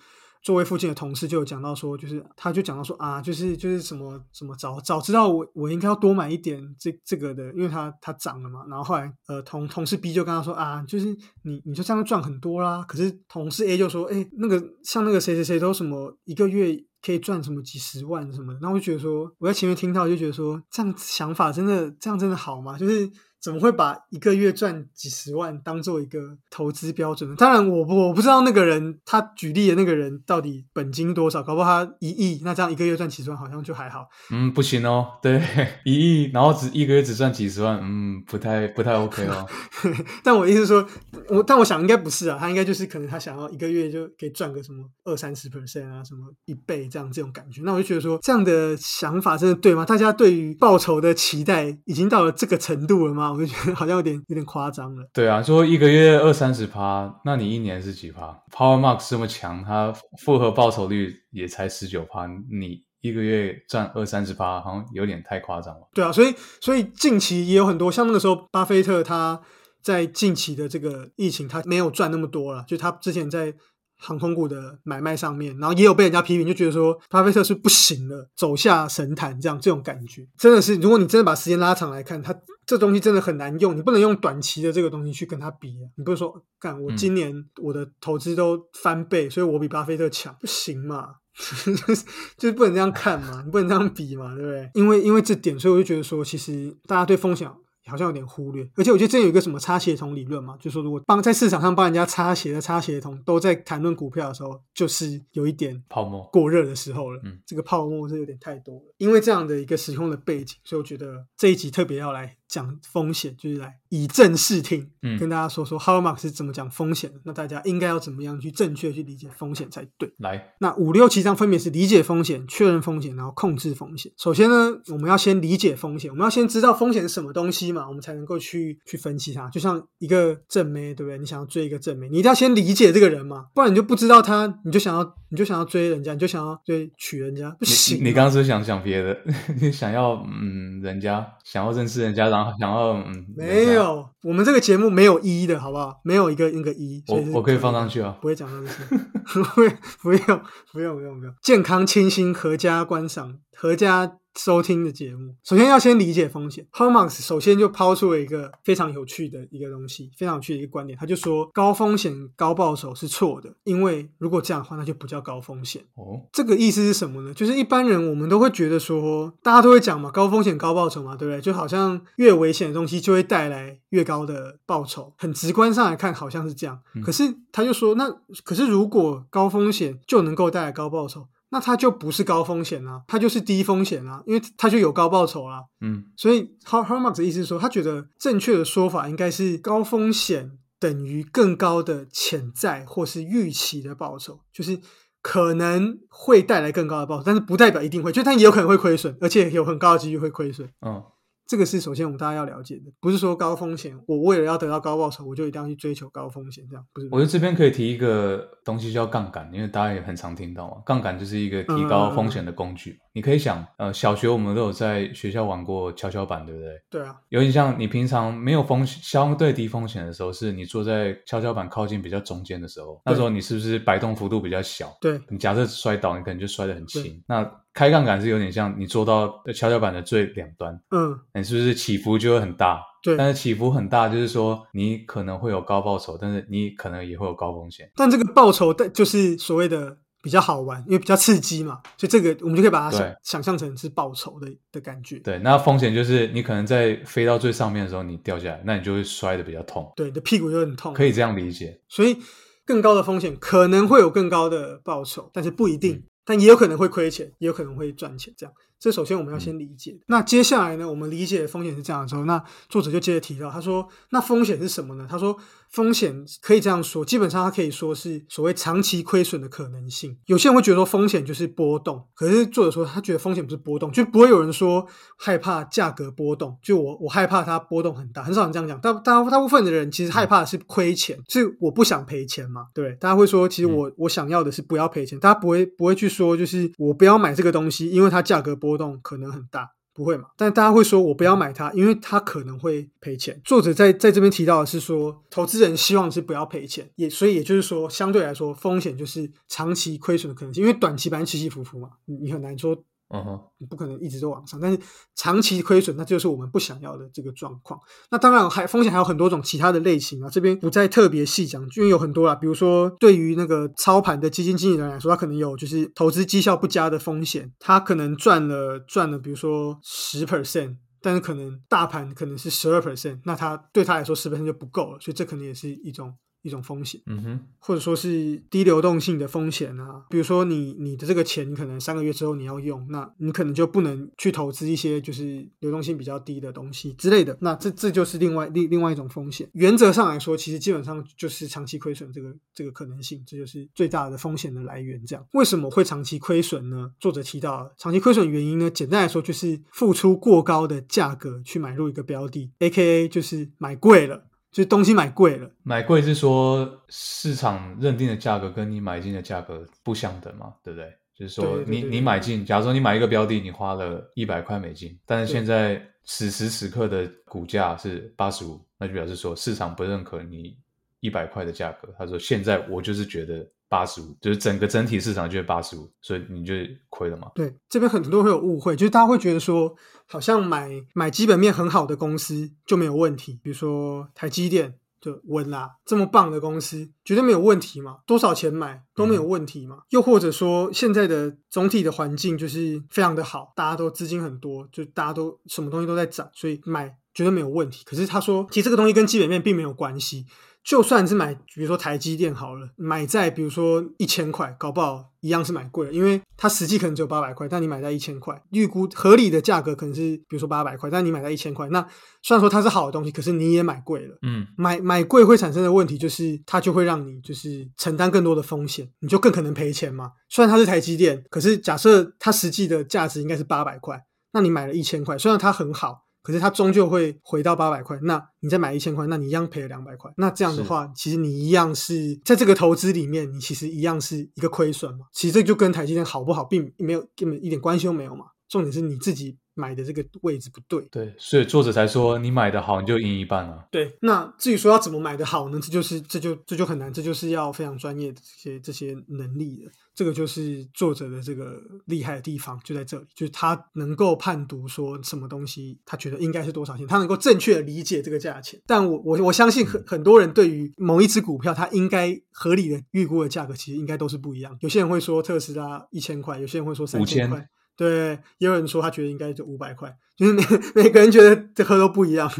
[0.46, 8.64] 作为附近的同事就有讲到说，就是他就讲到说啊，就是就是什么什么早早知道我我应该要多买一点这这个的，因为它它涨了嘛。
[8.68, 11.06] 然后后来呃同同事 B 就跟他说啊，就是
[11.42, 12.84] 你你就这样赚很多啦。
[12.86, 22.76] 可是同事 A 就说，哎，那个像那个谁谁谁都什么一个月可以赚什么几十万什么的，然后我就觉得说我在前面听到就觉得说这样想法真的这样真的好吗？
[22.76, 23.08] 就是。
[23.38, 27.36] 怎么会把一个月赚几十万当做一个投资标准呢？
[27.38, 34.08] 当然，我不我不知道那个人他举例的那个人到底本金多少，搞不好他一亿，那这样一个月赚几十万好像就还好。
[34.32, 35.40] 嗯，不行哦，对，
[35.84, 35.92] 一
[36.24, 39.46] 亿，然后只一个月只赚几十万，嗯，不太不太 OK 哦。
[40.24, 40.84] 但我意思说，
[41.28, 47.60] 我但我想应该不是啊，他应该就是可能他想要一个月就可以赚个什么二三十 percent 啊，什么一倍这样这种感觉。
[47.62, 49.84] 那我就觉得说，这样的想法真的对吗？
[49.84, 53.30] 大家对于报酬的期待已经到了这个程度了吗？
[53.30, 55.06] 我就觉得好像有点有点夸张了。
[55.12, 65.86] 对啊，说一个月二三十趴，那你一年是几趴？Power Max 这么强，它复合报酬率也才十九趴，你一个月赚二三十趴，好像有点太夸张了。
[65.92, 69.38] 对啊，所以所以近期也有很多，像那个时候巴菲特他
[69.82, 73.52] 在近期的这个疫情，他没有赚那么多了，就他之前在。
[73.98, 82.34] 航空股的买卖上面，然后也有被人家批评，就觉得说巴菲特是不行了，走下神坛这样这种感觉，真的是，如果你真的把时间拉长来看，他
[82.66, 91.14] 这东西真的很难用，你不能用短期的这个东西去跟他比啊，你不是说干我今年我的投资都翻倍，所以我比巴菲特强，不行嘛，
[92.36, 94.70] 就是不能这样看嘛，你不能这样比嘛，对不对？
[94.74, 97.48] 因为因为这点，所以我就觉得说，其实大家对风险。
[97.86, 107.20] 好像有点忽略，而且我觉得之前有一个什么擦鞋童理论嘛，就说如果帮在市场上帮人家擦鞋的擦鞋童都在谈论股票的时候，就是有一点泡沫过热的时候了。
[107.24, 108.94] 嗯，这个泡沫是有点太多了。
[108.98, 112.36] 因为这样的一个时空的背景，所以我觉得这一集特别要来。
[112.56, 117.20] 讲风险就是来以正视听，嗯，跟大家说说 Howard Marks 是怎么讲风险的。
[117.24, 120.10] 那大家应该要怎么样去正确去理解风险才对？
[120.16, 124.10] 来，那五六七章分别是理解风险、确认风险，然后控制风险。
[124.16, 129.50] 首先呢，我们要先理解风险，我们要先知道风险是什么东西嘛，我们才能够去去分析它。
[129.50, 131.18] 就像一个正妹，对不对？
[131.18, 137.98] 你想要追一个正妹，你一定要先理解这个人嘛，不然你就不知道他，你就想要你就想要追人家，你就想要追娶人家，不行。
[138.02, 139.14] 你刚刚是想想别的？
[139.60, 142.45] 你想要嗯，人家想要认识人家，然后。
[142.58, 146.00] 想要嗯，没有，我们这个节目没有一的好不好？
[146.04, 149.68] 没有一个那个一，我我可以放上去啊，不会讲到这些， 不会，
[150.02, 154.18] 不用，不用，不用，不用，健康、清新、合家观赏、合家。
[154.36, 156.66] 收听的节目，首先要先理解风险。
[156.72, 160.98] Hermax 首先就抛出了一个非常有趣的一个东西，非常有趣的一个观点。
[160.98, 165.82] 他就说，高风险高报酬是错的，因为如果这样的话，那就不叫高风险。
[165.94, 167.32] 哦，这个意思是什么呢？
[167.32, 171.40] 就是一般人我们都会觉得说，大家都会讲嘛，高风险高报酬嘛，对不对？
[171.40, 176.80] 就好像越危险的东西就会带来越高的报酬，很直观上来看好像是这样。
[177.02, 178.10] 可是他就说，那
[178.44, 181.26] 可是如果高风险就能够带来高报酬？
[181.50, 185.62] 那它就不是高风险啊，它就是低风险啊，因为它就有高报酬啦。
[185.80, 194.78] 嗯，所以 Har Harmax 的意思是说，他觉得正确的说法应该是高风险等于更高的潜在或是预期的报酬，就是
[195.22, 200.68] 可能会带来更高的报酬，但是不代表一定会，就但也有可能会亏损，而且有很高的几率会亏损。
[200.86, 201.02] 嗯。
[201.46, 207.08] 这个是首先我们大家要了解的，不是说高风险，我为了要得到高报酬，我就一定要去追求高风险，这样不是？
[207.12, 212.98] 我觉得这边可以提一个东西叫杠杆，因为大家也很常听到嘛，杠杆就是一个提高风险的工具。
[213.12, 216.82] 你可以想，呃，小学我们都有在学校玩过跷跷板，对不对？
[216.90, 217.16] 对啊。
[217.30, 224.94] 有点像你平常没有风险、相对低风险的时候，是你坐在跷跷板靠近比较中间的时候，那时候你是不是摆动幅度比较小？
[225.00, 225.18] 对。
[225.30, 227.22] 你假设摔倒，你可能就摔得很轻。
[227.26, 227.42] 那
[227.76, 232.80] 开杠杆是有点像你坐到跷跷板的最两端，嗯，你是不是起伏就会很大？
[233.02, 237.88] 对，但是起伏很大，就是说你可能会有高报酬，但是你可能也会有高风险。
[237.94, 245.18] 但这个报酬的就是所谓的比较好玩，因为比较刺激嘛，所以这个我们就可以把它想想象成是报酬的的感觉。
[245.18, 249.92] 对，那风险就是你可能在飞到最上面的时候你掉下来，那你就会摔的比较痛。
[249.94, 250.94] 对，你的屁股就很痛。
[250.94, 251.78] 可以这样理解。
[251.88, 252.16] 所以
[252.64, 256.02] 更高的风险可能会有更高的报酬，但是不一定。
[256.26, 258.52] 但也有可能会亏钱，也有可能会赚钱，这样。
[258.78, 259.98] 这首先我们要先理解。
[260.06, 265.36] 那接下来呢，我们理解风险是这样的时候，那作者就接着提到，他说：“那风险是什么呢？”他说。
[265.68, 270.16] 风险可以这样说，基本上它可以说是所谓长期亏损的可能性。
[270.26, 274.86] 有些人会觉得说风险就是波动，可是作者说他觉得风险不是波动，就不会有人说
[275.18, 276.56] 害怕价格波动。
[276.62, 278.80] 就我我害怕它波动很大，很少人这样讲。
[278.80, 282.68] 大大大部分的人其实害怕的是亏钱，是我不想赔钱嘛？
[282.72, 289.70] 对，大家会说其实我我想要的是不要赔钱，大家不会不会去说就是我不要买这个东西，因为它价格波波动可能很大。
[289.96, 290.28] 不会嘛？
[290.36, 293.40] 但大家会说我不要买它，因为它可能会赔钱。
[293.42, 302.76] 作者在在这边提到的是说，投资人希望是不要赔钱，也所以也就是说，相对来说风险就是长期亏损的可能性，因为短期盘起起伏伏嘛，你很难说。
[303.08, 304.78] 嗯哼，你不可能一直都往上，但是
[305.14, 307.80] 长期亏损，那就是我们不想要的这个状况。
[308.10, 312.34] 那当然还风险还有很多种其他的类型啊，这边不再特别细讲，因为有很多啦。
[312.34, 326.12] 比如说，对于那个操盘的基金经理人来说，他可能有就是投资绩效不佳的风险，他可能赚了赚了，比如说十 percent，但是可能大盘可能是十二 percent，那他对他来说十 percent 就不够了，所以这可能也是一种。
[326.46, 339.48] 一种风险，嗯哼，或者说是低流动性的风险啊，比如说你你的这个钱，你可能三个月之后你要用，那你可能就不能去投资一些就是流动性比较低的东西之类的，那这这就是另外另另外一种风险。
[339.54, 345.04] 原则上来说，其实基本上就是长期亏损这个这个可能性，这就是最大的风险的来源。
[345.04, 346.92] 这样为什么会长期亏损呢？
[347.00, 354.26] 作者提到，长期亏损原因呢，简单来说就是付出过高的价格去买入一个标的，A K A 就是买贵了。
[354.56, 360.90] 就东西买贵了，买贵是说市场认定的价格跟你买进的价格不相等嘛，对不对？
[361.14, 370.56] 就是说你你买进，假如说你买一个标的，你花了一百块美金，但是现在此时此刻的股价是八十五，那就表示说市场不认可你
[371.00, 371.94] 一百块的价格。
[371.98, 373.46] 他说现在我就是觉得。
[373.68, 376.54] 八十五，就是整个整体市场就是八十五，所以你就
[376.88, 377.30] 亏了嘛？
[377.34, 379.74] 对，这边很多会有误会，就是大家会觉得说，
[380.06, 387.98] 好像买买基本面很好的公司就没有问题，比如说台积电就稳啦，这么棒的公司绝对没有问题嘛？
[388.06, 389.78] 多少钱买都没有问题嘛？
[389.90, 397.82] 又或者说现在的总体的环境就是非常的好，大家都资金很多，就大家都什么东西都在涨，所以买绝对没有问题。
[397.84, 400.26] 可是他说，其实这个东西跟基本面并没有关系。
[400.66, 411.80] 就算是买，比如说台积电好了，买在比如说一千块，搞不好一样是买贵了，因为它实际可能只有八百块，但你买在一千块，预估合理的价格可能是比如说八百块，但你买在一千块，那
[412.20, 414.18] 虽然说它是好的东西，可是你也买贵了。
[414.22, 420.10] 嗯，买买贵会产生的问题就是，它就会让你就是承担更多的风险，你就更可能赔钱嘛。
[420.28, 424.02] 虽然它是台积电，可是假设它实际的价值应该是八百块，
[424.32, 426.05] 那你买了一千块，虽然它很好。
[426.26, 430.12] 可是它终究会回到八百块，那你再买一千块，那你一样赔了两百块。
[430.16, 435.06] 那这样的话，其实你一样是在这个投资里面，你其实一样是一个亏损嘛。
[435.12, 438.24] 其实这就跟台积电好不好，并没有根本一点关系都没有嘛。
[438.48, 439.38] 重点是你自己。
[439.56, 443.66] 买的这个位置不对，对，所以作者才说你买的好，你就赢一半了。
[443.72, 445.58] 对，那至于说要怎么买的好呢？
[445.60, 449.72] 这就是这就这就很难，这就是要非常专业的这些这些能力的。
[449.94, 458.60] 这个就是作者的这个厉害的地方，就在这里，就是他能够判读说什么东西，他觉得应该是多少钱，他能够正确的理解这个价钱。
[458.66, 464.54] 但我我我相信很很多人对于某一只股票，他应该合理的预估的价格，其实应该都是不一样。
[464.60, 467.48] 有些人会说特斯拉一千块，有些人会说三千块。
[467.76, 470.42] 对，也有人说他觉得应该就五百块，就是每
[470.84, 472.30] 每个人觉得这喝都不一样，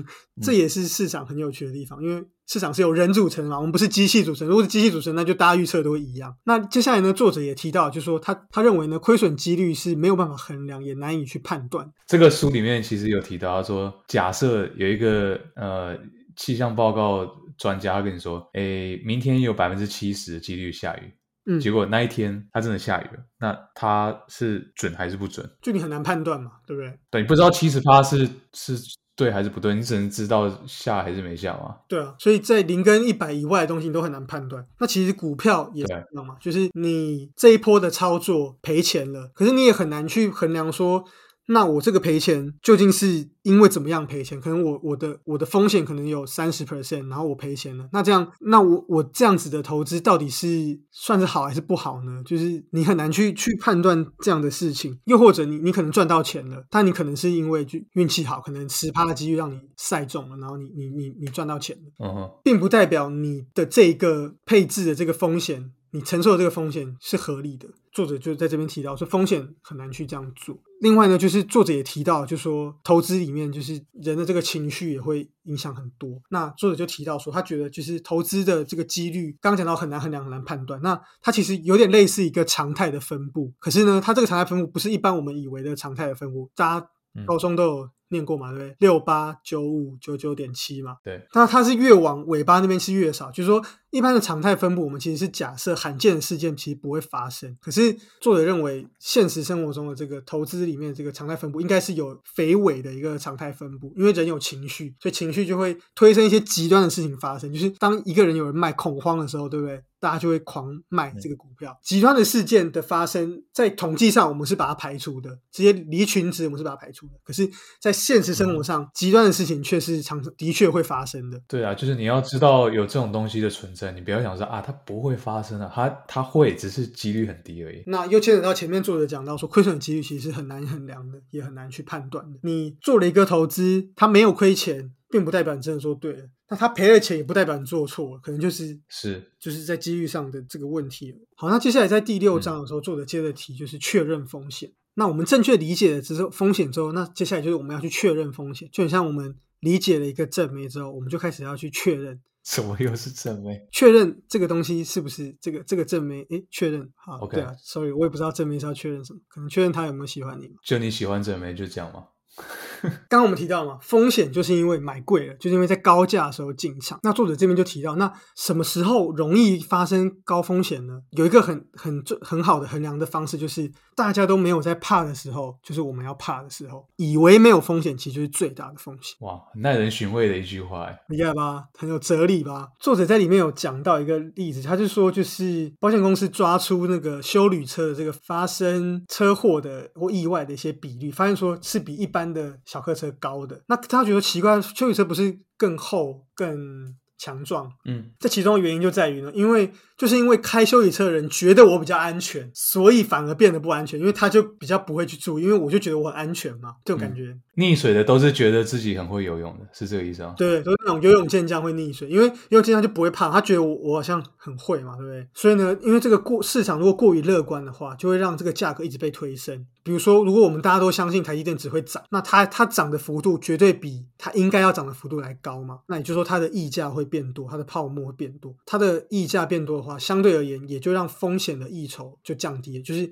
[0.42, 4.48] 这也是市场很有趣的地方，因为市场是由人组成嘛，我们不是机器组成。
[4.48, 6.34] 如果是机器组成，那就大家预测都会一样。
[6.44, 11.92] 那接下来呢，作者也提到，就说他他认为呢，亏损几率是没有办法衡量，也难以去判断。
[12.06, 15.98] 这个书里面其实有提到，他说假设有一个呃
[16.36, 21.12] 气象报告专家跟你说，诶，明天有百分之七十的几率下雨。
[21.46, 25.48] 嗯，结果那一天它真的下雨了，那它是准还是不准？
[25.62, 26.98] 就你很难判断嘛，对不对？
[27.10, 28.76] 对，你不知道七十趴是是
[29.14, 31.76] 对还是不对，你只能知道下还是没下嘛。
[31.88, 34.66] 对啊，所以在零跟一百以外的东西你都很难判断。
[34.78, 41.04] 那其实股票也一样嘛，就是你这一波的操作赔钱了，可是你也很难去衡量说。
[41.48, 44.40] 那我这个赔钱究竟是因为怎么样赔钱？
[44.40, 47.88] 可能我我的我的风险可能有三十 percent，然后我赔钱了。
[47.92, 52.22] 那这样，那我我这样子的投资到底是算是好还是不好呢？
[52.24, 54.98] 就是你很难去去判断这样的事情。
[55.04, 65.72] 又或者你你可能赚到钱了，但你可能是因为就运气好，可能十趴的机遇让你赛中了，然后你你你你赚到钱了，嗯并不代表你的这个配置的这个风险。
[65.92, 70.58] 你承受的这个风险是合理的，作者就在这边提到说风险很难去这样做。
[70.80, 76.20] 另外呢，就是作者也提到，就说投资里面就是人的这个情绪也会影响很多。
[76.30, 80.78] 那作者就提到说，他觉得就是投资的这个几率，刚刚讲到很难衡量、很难判断。
[80.82, 86.50] 那它其实有点类似一个常态的分布，可是呢，它这个常态分布不是一般我们以为的常态的分布。
[86.54, 86.86] 大家
[87.24, 88.76] 高中都有念过嘛，对不对？
[88.80, 97.56] 六八九五九九点七嘛，对，那它是越往尾巴那边是越少，就是说一般的常态分布，我们其实是假设罕见的事件其实不会发生。
[97.60, 107.52] 可是作者认为，现实生活中的这个投资里面这个常态分布应该是有肥尾的一个常态分布，因为人有情绪，所以情绪就会推升一些极端的事情发生。
[107.52, 109.82] 就是当一个人有人卖恐慌的时候，对不对？
[109.98, 111.76] 大家就会狂卖这个股票。
[111.82, 117.14] 极端的事件的发生，在统计上我们是把它排除的，这些离群值我们是把它排除的。
[117.24, 121.40] 可是，在现实生活上，极端的事情却是常的确会发生的。
[121.48, 127.82] 对啊，就是你要知道有这种东西的存在，你不要想说啊，它不会发生啊，它它会，只是几率很低而已。
[127.86, 132.38] 那又牵扯到前面作者讲到说，亏损的几率其实是很难衡量的，也很难去判断的。
[132.42, 134.92] 你做了一个投资，它没有亏钱。
[135.08, 141.14] 并不代表你真的说对了，那他赔了钱也不代表你做错了，可能就是是就是在机遇上的这个问题。
[141.36, 144.68] 好，那接下来在第六章的时候，作者接着提就是确认风险。
[144.98, 153.66] 那我们正确理解了之后风险之后，那接下来就是我们要去确认风险，就很像我们理解了一个正妹之后，我们就开始要去确认， 什么又是正妹？
[153.70, 156.26] 确认这个东西是不是这个这个正妹？
[156.30, 157.36] 诶，确认好，OK。
[157.36, 160.54] 对啊，Sorry，我也不知道正妹是要确认什么，可能确认他有没有喜欢你嘛？
[160.64, 162.06] 就你喜欢正妹就这样吗？
[163.08, 166.98] 刚刚我们提到嘛，风险就是因为买贵了，就是因为在高价的时候进场。
[167.02, 171.00] 那作者这边就提到，那什么时候容易发生高风险呢？
[171.12, 176.86] 有一个很很很好的衡量的方式，就是大家都没有在怕的时候，就是我们要怕的时候。
[176.96, 179.16] 以为没有风险，其实就是最大的风险。
[179.20, 181.64] 哇，很耐人寻味的一句话，厉害吧？
[181.78, 182.68] 很有哲理吧？
[182.78, 193.62] 作者在里面有讲到一个例子，他就说，就是保险公司抓出那个修旅车的这个发生车祸的或意外的一些比率，发现说是比一般的小客车高的。
[193.68, 197.70] 那他觉得奇怪，修理车不是更厚、更强壮？
[197.86, 207.34] 嗯，这其中的原因就在于呢，因为就是因为开修理车的人觉得我比较安全，所以反而变得不安全，因为他就比较不会去注意，因为我就觉得我很安全嘛，这种感觉。
[207.56, 210.34] 溺水的都是觉得自己很会游泳的，是这个意思啊？
[210.36, 215.26] 对，都是那种游泳健将会溺水，因为游泳健将就不会怕，他觉得我我好像很会嘛，对不对？
[215.32, 219.66] 所以呢，因为这个过市场如果过于乐观的话，就会让这个价格一直被推升。
[219.86, 225.78] 比如说，如果我们大家都相信台积电只会涨，那它它涨的幅度绝对比它应该要涨的幅度来高嘛？
[225.86, 228.52] 那也就是说，它的溢价会变多，它的泡沫会变多。
[228.66, 233.08] 它的溢价变多的话，相对而言也就让风险的溢酬就降低，就是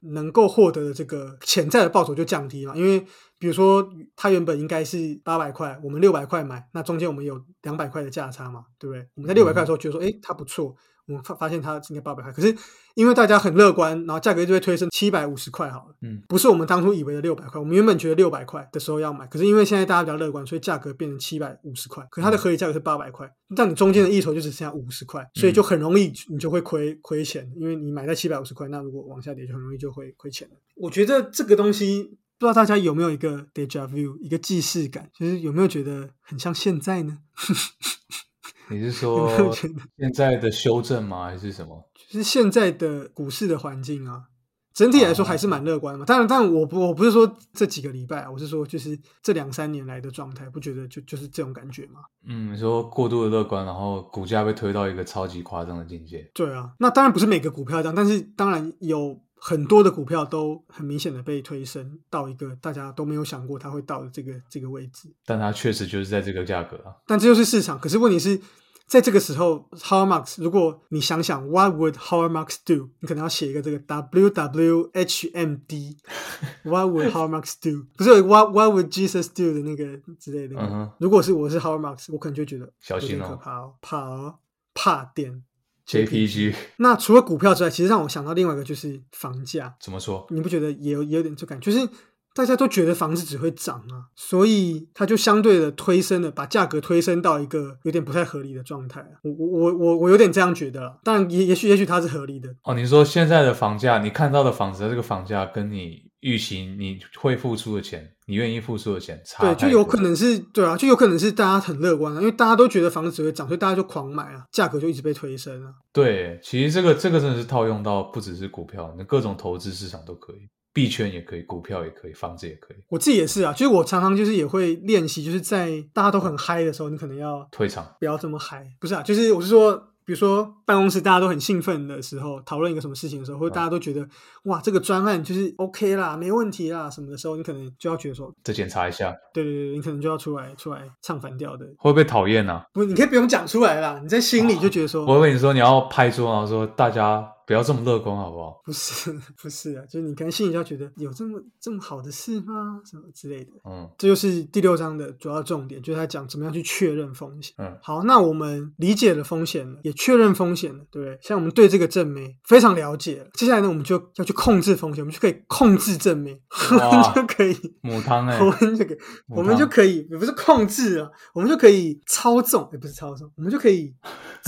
[0.00, 3.06] 能够获得的这个潜在的报酬就降低了，因为。
[3.36, 9.06] 比如说，它原本应该是八百块，我们六百块买，那中间我们有两百块的价差嘛，对不对？
[9.16, 10.74] 我们在六百块的时候觉得说，哎，它不错，
[11.06, 12.54] 我们发发现它应该八百块，可是
[12.94, 30.54] 因为大家很乐观，然后价格就会推升七百五十块好了，嗯，不是我们当初以为的六百块，我们原本觉得六百块的时候要买，可是因为现在大家比较乐观，所以价格变成七百五十块，可它的合理价格是八百块，但你中间的一筹就只剩下五十块，所以就很容易你就会亏亏钱，因为你买在七百五十块，那如果往下跌就很容易就会亏钱了。
[30.76, 32.18] 我觉得这个东西。
[32.36, 37.18] 不知道大家有没有一个 deja vu，一个既视感，就是有没有觉得很像现在呢？
[38.68, 39.30] 你是说
[39.98, 41.24] 现在的修正吗？
[41.26, 41.88] 还是什么？
[42.10, 44.24] 就是现在的股市的环境啊，
[44.72, 46.04] 整体来说还是蛮乐观的嘛。
[46.06, 52.00] 当然，但我不我不是说这几个礼拜，我是说就是这两三年来的状态，不觉得就就是这种感觉吗？
[52.26, 56.30] 嗯，你说过度的乐观，然后股价被推到一个超级夸张的境界。
[56.34, 59.20] 对啊，那当然不是每个股票这样，但是当然有。
[59.46, 66.96] 很多的股票都很明显的被推升到一个大家都没有想过它会到的这个这个位置，但它确实就是在这个价格啊。
[67.06, 67.78] 但这就是市场。
[67.78, 68.40] 可是问题是
[68.86, 72.88] 在这个时候，Howard Marks，如果你想想 What would Howard Marks do？
[73.00, 75.98] 你可能要写一个这个 W W H M D。
[76.64, 77.86] What would Howard Marks do？
[77.98, 80.56] 不是 What What would Jesus do 的那个之类的。
[80.98, 84.38] 如果是我是 Howard Marks，我可能就觉得小心哦，怕哦，怕哦，
[84.72, 85.44] 怕点。
[85.86, 89.74] JPG，那除了股票之外，其实让我想到另外一个就是房价。
[89.80, 90.26] 怎么说？
[90.30, 91.70] 你不觉得也有也有点这感觉？
[91.70, 91.88] 就是
[92.34, 99.20] 大家都觉得房子只会涨啊，所以它就相对的推升了，把价格推升到一个有点不太合理的状态啊。
[99.22, 102.48] 我我我我我有点这样觉得，当然也也许也许它是合理的。
[102.64, 108.10] 哦，你说现在的房价，你看到的房子，这个房价跟你预期你会付出的钱。
[108.26, 115.74] 你愿意付出的钱差对，就有可能是对啊，就有可能是大家很乐观啊，因为大家都觉得房子只会涨，所以大家就狂买啊，价格就一直被推升啊。
[115.92, 122.78] 对，其实这个这个真的是套用到不只是股票，那各种投资市场都可以，币圈也可以，股票也可以，房子也可以。
[122.88, 128.66] 我自己也是啊，就是我常常就是也会练习，就是在大家都很嗨的时候，你可能要退场，不要这么嗨。
[128.80, 129.90] 不是啊，就是我是说。
[130.06, 134.06] 比如说办公室大家都很兴奋的时候，讨论一个什么事情的时候，或者大家都觉得
[134.44, 139.14] 哇这个专案就是 OK 啦，没问题啦什么的时候，你可能就要觉得说再检查一下。
[139.32, 141.66] 对对对，你可能就要出来出来唱反调的。
[141.78, 142.62] 会不会讨厌呢？
[142.72, 145.06] 不，你可以不用讲出来啦，你在心里就觉得说。
[145.06, 148.60] 我跟你说，你要拍桌，然后说大家不要这么乐观好不好？
[148.64, 152.80] 不是 不是啊，就是你可能心里就要觉得有这么这么好的事吗？
[152.84, 153.50] 什么之类的。
[153.64, 157.54] 嗯这就是第六章的主要重点，就是他讲怎么样去确认风险。
[157.58, 161.18] 嗯好，那我们理解了风险了，也确认风险了，对不对？
[161.22, 166.40] 像我们对这个正妹非常了解了，接下来呢，我们就要去控制风险，我们就可以控制正妹，
[166.70, 173.94] 我们就可以，母汤哎、我们就可以，我们就可以，也不是控制啊，我们就可以操纵，也不是操纵，我们就可以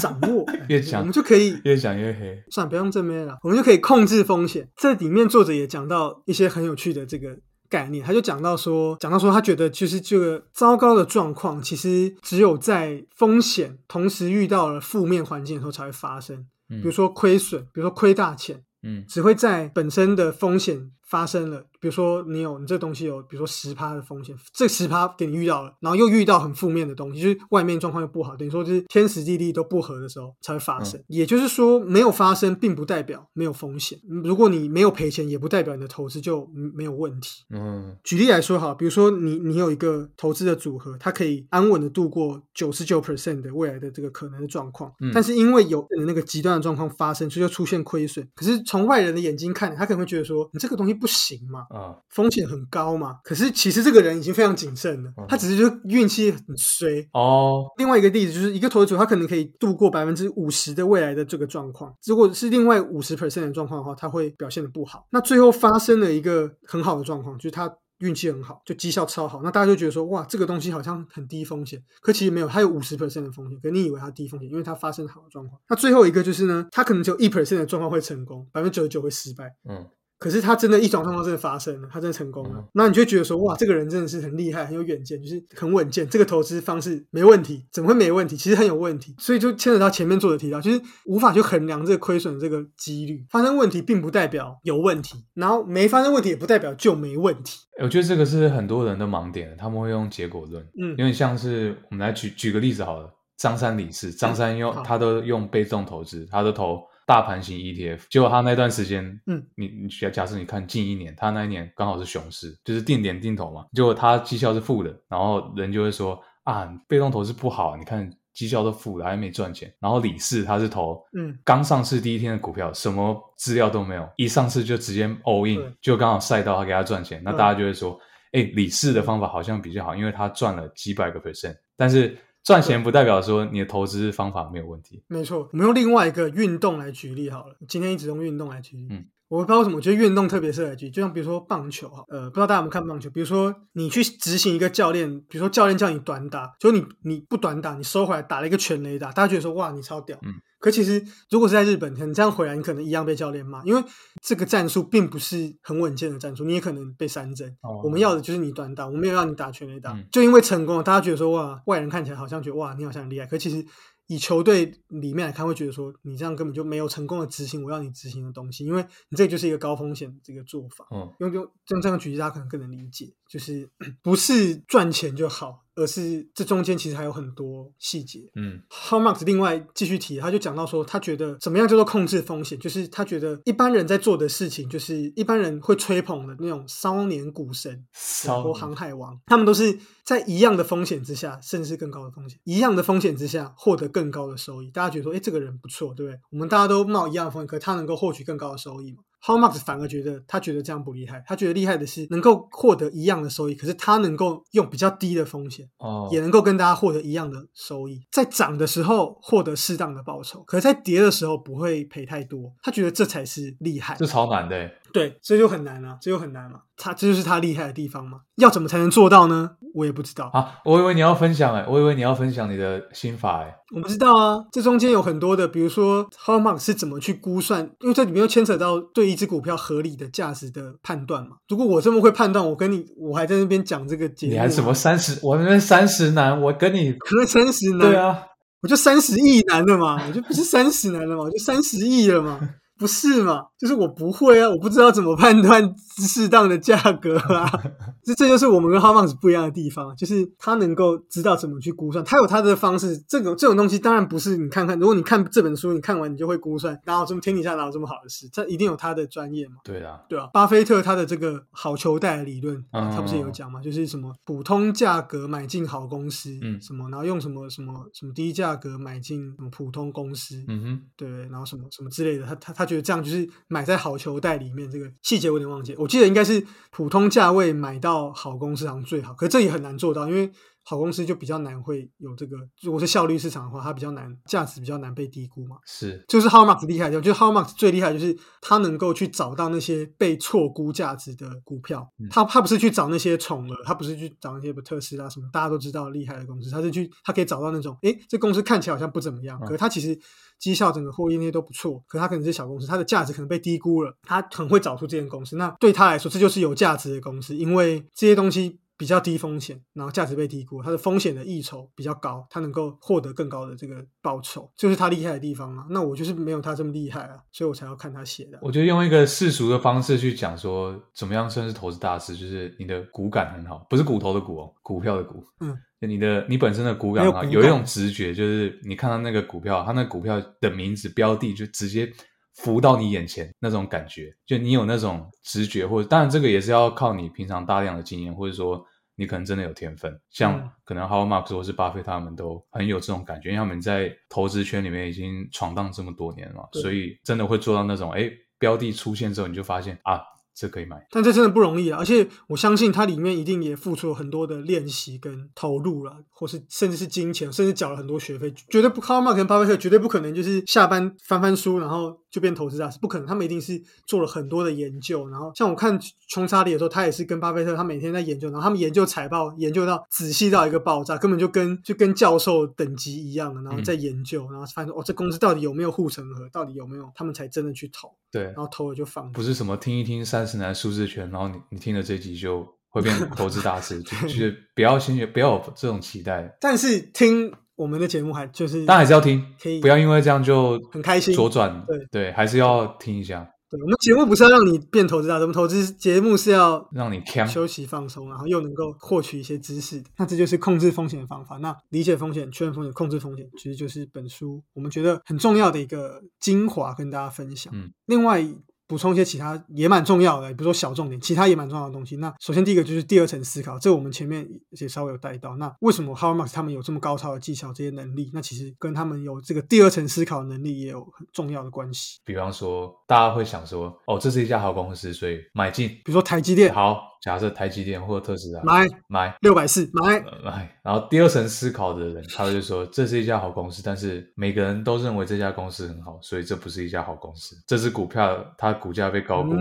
[0.02, 2.42] 掌握， 越讲我们就可以越讲越黑。
[2.50, 4.68] 算了，不用正面了，我们就可以控制风险。
[4.76, 7.36] 这里面作者也讲到一些很有趣的这个
[7.68, 16.46] 概念，他就讲到说，讲到说他觉得就是这个糟糕的状况，其实只有在风险同时遇到了负面环境的时候才会发生。
[16.68, 31.02] 嗯比如说亏损，比如说亏大钱，嗯只会在本身的风险发生了，比如说你有你这东西有，比如说十趴的风险，这十趴给你遇到了，然后又遇到很负面的东西，就是外面状况又不好，等于说就是天时地利都不合的时候才会发生。
[31.06, 33.98] 也就是说，没有发生并不代表没有风险。
[34.24, 37.44] 如果你没有赔钱，也不代表你的投资就没有问题。
[37.50, 48.26] 嗯举例来说，哈，比如说你你有一个投资的组合，它可以安稳的度过九十九 percent 的未来的这个可能的状况，嗯但是因为有那个极端的状况发生，所以就出现亏损。
[48.34, 53.18] 可是从外人的眼睛看，他可能会觉得说，你这个东西不行嘛，啊风险很高嘛。
[53.22, 57.06] 可是其实这个人已经非常谨慎了嗯，他只是就运气很衰。
[57.12, 65.06] 哦另外一个例子就是一个投资者，他可能可以度过百分之五十的未来的这个状况，如果是另外五十 percent 的状况的话，他会表现的不好。
[65.10, 75.58] 那最后发生了一个很好的状况，就是他运气很好，就绩效超好，那大家就觉得说，哇，这个东西好像很低风险，可其实没有，它有五十 percent 的风险，可你以为它低风险，因为它发生好的状况。
[75.68, 79.54] 那最后一个就是呢，它可能只有一 percent 的状况会成功，百分之九十九会失败。
[79.68, 79.86] 嗯
[80.18, 82.54] 可是他真的一种状况真的发生了，他真的成功了。
[82.56, 88.36] 嗯，那、你就会觉得说，哇，这个人真的是很厉害，很有远见，就是很稳健，这个投资方式没问题，怎么会没问题？
[88.36, 97.60] 其实很有问题，所以就牵扯到前面作者提到，就是无法去衡量这个亏损的这个几率，发生问题并不代表有问题，然后没发生问题也不代表就没问题。
[97.82, 100.90] 我觉得这个是很多人的盲点，他们会用结果论，嗯。
[100.92, 104.82] 有点像是我们来举举个例子好了，张三李四，张三用、好。
[104.82, 119.72] 他都用被动投资，他都投大盘型 ETF，结果他那段时间，嗯，你你假假设你看近一年，他那一年刚好是熊市，就是定点定投嘛，结果他绩效是负的，然后人就会说啊，被动投资不好，你看绩效都负了，还没赚钱。
[119.80, 121.38] 然后李四他是投嗯。
[121.44, 127.98] 刚上市第一天的股票，什么资料都没有，一上市就直接 all in，就刚好赛道他给他赚钱，那嗯大家就会说，
[128.32, 135.02] 哎、李四的方法好像比较好，因为他赚了几百个 percent，但是赚钱不代表说你的投资方法没有问题。
[135.08, 137.56] 没错，我们用另外一个运动来举例好了。
[137.66, 138.86] 今天一直用运动来举例。
[138.88, 143.10] 嗯我不知道为什么，我觉得运动特别适合举，就像比如说棒球哈，呃，不知道大家有没有看棒球？
[143.10, 150.32] 比如说你去执行一个教练，比如说教练叫你短打，就你你不短打，你收回来打了一个全垒打，大家觉得说哇你超屌，嗯。
[150.58, 153.84] 可其实如果是在日本，你这样回来，你可能一样被教练骂，因为
[154.22, 157.48] 这个战术并不是很稳健的战术，你也可能被三振。
[157.62, 159.92] 哦我们要的就是你短打，我没有让你打全垒打。
[159.92, 163.64] 嗯就因为成功了，大家觉得说哇，外人看起来好像觉得哇，你好像很厉害，可其实
[164.08, 170.86] 以球队里面来看，会觉得说你这样根本就没有成功的执行我要你执行的东西，因为你这个就是一个高风险的这个做法。
[170.92, 173.68] 嗯用用用这样举例，大家可能更能理解，就是
[174.02, 178.20] 不是赚钱就好，而是这中间其实还有很多细节。
[178.34, 194.70] 嗯 h o w Marks 另外继续提，他就讲到说，他觉得怎么样叫做控制风险，就是他觉得一般人在做的事情，就是一般人会吹捧的那种少年股神骚或航海王，他们都是在一样的风险之下，甚至是更高的风险，一样的风险之下获得更高的收益。
[194.70, 196.18] 大家觉得说，哎，这个人不错，对不对？
[196.30, 199.02] 我们大家都冒一样的风险，可他能够获取更高的收益嘛
[199.34, 212.52] w Marks 反而觉得，他觉得这样不厉害，他觉得厉害的是能够获得一样的收益，可是他能够用比较低的风险，哦也能够跟大家获得一样的收益，在涨的时候获得适当的报酬，可是在跌的时候不会赔太多。
[212.62, 216.60] 他觉得这才是厉害这，超难的欸，对，这就很难啊，这就很难嘛。
[216.74, 218.20] 他这就是他厉害的地方嘛。
[218.36, 219.50] 要怎么才能做到呢？
[219.74, 220.30] 我也不知道。
[220.32, 220.58] 啊！
[220.64, 223.54] 我以为你要分享哎，我以为你要分享你的心法哎。
[223.74, 231.36] 我不知道啊，这中间有很多的，比如说 How Mark 是怎么去估算，因为这里面又牵扯到对一只股票合理的价值的判断嘛。
[231.48, 235.20] 如果我这么会判断，我跟你我还在那边讲这个节目，你还什么三十？
[235.22, 238.18] 我那边三十男，我跟你 可能三十男，对啊，
[238.62, 242.40] 我就三十亿男了嘛，我就不是三十男了嘛，我就三十亿了嘛，
[242.78, 243.46] 不是嘛？
[243.58, 245.74] 就是我不会啊，我不知道怎么判断
[246.06, 247.50] 适当的价格啊。
[248.04, 252.96] 这这就是我们跟哈曼斯不一样的地方，就是他能够知道怎么去估算，他有他的方式。
[253.08, 258.28] 这种这种东西当然不是你看看，如果你看这本书，你看完你就会估算，哪有这么天底下哪有这么好的事？
[258.32, 259.56] 这一定有他的专业嘛。
[259.64, 263.60] 对啊，对啊，巴菲特他的这个好球带的理论，嗯他不是有讲嘛？
[263.60, 274.70] 就是什么普通价格买进好公司，嗯什么，然后用什么什么什么低价格买进什么普通公司，嗯哼，对，然后什么什么之类的，他他他觉得这样就是买在好球袋里面。
[274.70, 280.30] 这个细节我有点忘记，我记得应该是普通价位买到好公司好像最好，可这也很难做到，因为。
[280.68, 285.58] 好公司就比较难会有这个，如果是效率市场的话，它比较难，价值比较难被低估嘛。
[285.64, 291.88] 是，就是 Howmark 厉害的就是 Howmark 最厉害就是它能够去找到那些被错估价值的股票。
[292.10, 299.96] 它它不是去找那些宠儿，它不是去找那些特斯拉什么大家都知道厉害的公司，它是去它可以找到那种，诶，这公司看起来好像不怎么样，可是它其实
[300.40, 303.96] 绩效整个获利那些都不错，可它可能是小公司，它的价值可能被低估了。
[304.02, 308.58] 它很会找出这间公司，那对他来说这就是有价值的公司，因为这些东西。
[308.78, 315.66] 比较低风险，然后价值被低估，它的风险的溢酬比较高，它能够获得更高的这个报酬，就是它厉害的地方嘛。
[315.70, 318.38] 那我就是没有它这么厉害啊，所以我才要看他写的。
[318.42, 325.24] 我觉得用一个世俗的方式去讲说，怎么样算是投资大师，就是你的骨感很好，不是骨头的骨哦，股票的股。
[325.40, 331.90] 嗯，你的你本身的股感啊，有一种直觉，就是你看到那个股票，它那股票的名字标的就直接。
[332.36, 338.64] 浮到你眼前那种感觉，就你有那种直觉，或者当然这个也是要靠你平常大量的经验，或者说
[338.94, 340.00] 你可能真的有天分。
[340.10, 350.00] 像可能 Howard Marks 或是巴菲特他们都很有这种感觉，因为他们在投资圈里面已经闯荡这么多年了，所以真的会做到那种，哎，标的出现之后你就发现啊。
[350.38, 351.78] 这可以买，但这真的不容易啊！
[351.78, 358.30] 而且我相信它里面一定也付出了很多的练习跟投入了，或是甚至是金钱，甚至缴了很多学费。
[358.50, 363.06] 绝对不，卡尔马跟巴菲特绝对不可能就是下班翻翻书，然后就变投资大师，不可能。
[363.06, 365.08] 他们一定是做了很多的研究。
[365.08, 377.90] 然后像我看穷查理的时候，他也是跟巴菲特，他每天在研究，然后他们研究财报，研究到仔细到一个爆炸，根本就跟就跟教授等级一样的，然后在研究，然后发现哦，这公司到底有没有护城河，到底有没有，他们才真的去投。
[378.10, 386.36] 对，然后投了就放，不是什么听一听三十男数字圈，然后你你听了这集就会变投资大师， 就是不要先不要有这种期待。
[386.40, 391.64] 但是听我们的节目还就是，但还是要听，可以不要因为这样就很开心左转。
[391.66, 393.26] 对对，还是要听一下。
[393.48, 399.80] 对我们节目不是要让你变投资大，我们投资节目是要让你休息放松，然后又能够获取一些知识。
[399.96, 401.36] 那这就是控制风险的方法。
[401.36, 407.52] 那理解风险、确认风险、控制风险，其实就是本书我们觉得很重要的一个精华，跟大家分享。
[407.56, 408.26] 嗯，另外。
[408.66, 411.96] 补充一些其他也蛮重要的，比如说小重点，其他也蛮重要的东西。
[411.96, 415.36] 那首先第一个就是第二层思考，这我们前面也稍微有带到。
[415.36, 418.10] 那为什么 Marks 他们有这么高超的技巧、这些能力？
[418.12, 421.98] 那其实跟他们有这个第二层思考能力也有很重要的关系。
[422.04, 425.68] 比方说，大家会想说，哦，这是一家好公司，所以买进。
[425.68, 426.92] 比如说台积电，好。
[427.02, 437.36] 假设台积电或者特斯拉买买六百四买买，然后第二层思考的人，他就说这是一家好公司，但是每个人都认为这家公司很好，所以这不是一家好公司。
[437.46, 439.34] 这只股票它股价被高估，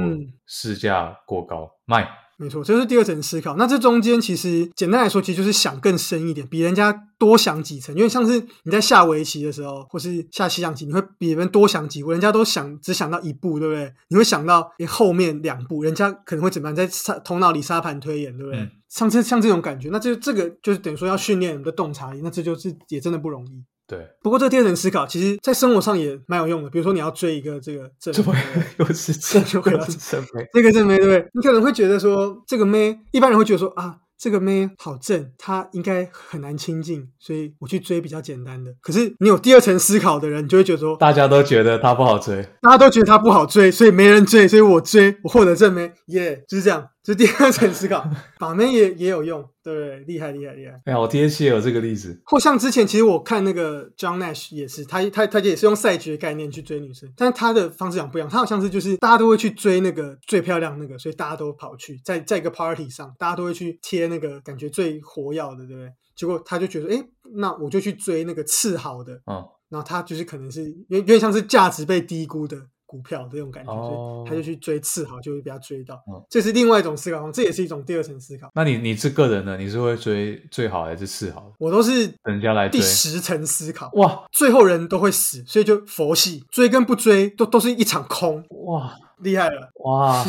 [0.45, 2.07] 市价过高，卖。
[2.38, 3.55] 没错，这是第二层思考。
[3.55, 7.95] 那这中间其实简单来说，其实就是想更深一点，比人家多想几层。
[7.95, 12.11] 因为像是你在下围棋的时候，或是下西洋棋，你会比别人多想几步。
[12.11, 13.89] 人家都想只想到一步，对不对？
[14.09, 16.86] 你会想到后面两步，人家可能会怎么样在
[17.24, 18.70] 头脑里沙盘推演，对不对？
[18.89, 23.63] 像这像这种感觉，那这这个就是等于说要训练你的洞察力，那这就是也真的不容易。
[23.88, 26.70] 对，不过这个第二层思考，其实在生活上也蛮有用的。
[26.70, 28.40] 比如说你要追一个这个正妹，
[28.78, 29.48] 又是正妹，
[30.00, 31.28] 正妹， 这个正妹，对不对？
[31.34, 33.98] 你可能会觉得说，这个妹，一般人会觉得说啊。
[34.18, 38.74] 这个妹好正，她应该很难亲近，所以我去追比较简单的。
[38.82, 50.72] 可是你有第二层思考的人，你就会觉得说，大家都觉得她不好追，大家都觉得她不好追，所以没人追，所以我追，我获得正妹，耶，就是这样，就第二层思考， 把妹也也有用，对，厉害厉害厉害。
[50.86, 52.20] 哎呀，我贴切有这个例子。
[52.26, 64.86] 或像之前，其实我看那个 John Nash 也是，他他他也是用赛局的概念去追女生，但他的方式讲不一样，他好像是就是大家都会去追那个最漂亮那个，所以大家都跑去在在一个 party 上，大家都会去贴那个感觉最。
[64.86, 65.91] 最活跃的，对不对？
[66.16, 67.03] 结果他就觉得，哎，
[67.38, 72.56] 那我就去追那个次好的，嗯，然后他就是可能是有有点像是价值被低估的
[72.86, 76.02] 股票这种感觉，所以他就去追次好，就会被他追到。
[76.30, 78.50] 这是另外一种思考方，这也是一种第二层思考。
[78.54, 79.58] 那你你是个人呢？
[79.58, 81.52] 你是会追最好还是次好？
[81.60, 83.90] 我都是人家来第十层思考。
[83.94, 88.46] 哇，最后人都会死，所以就佛系追跟不追都都是一场空。
[88.66, 89.70] 哇，厉害了！
[89.84, 90.24] 哇，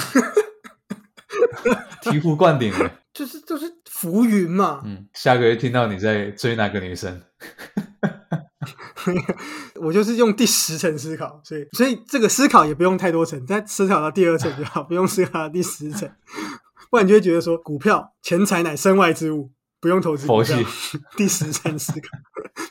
[2.03, 2.91] 醍醐灌顶了。
[3.17, 4.83] 就是就是浮云嘛。
[4.85, 7.23] 嗯，下个月听到你在追哪个女生，
[9.81, 16.11] 我就是用第十层思考，所以所以这个思考也不用太多层，再思考到第二层就好，不用思考到第十层，
[16.91, 19.51] 不然你就会觉得说股票钱财乃身外之物，
[19.81, 20.27] 不用投资。
[20.27, 20.55] 佛系
[21.16, 22.09] 第十层思考，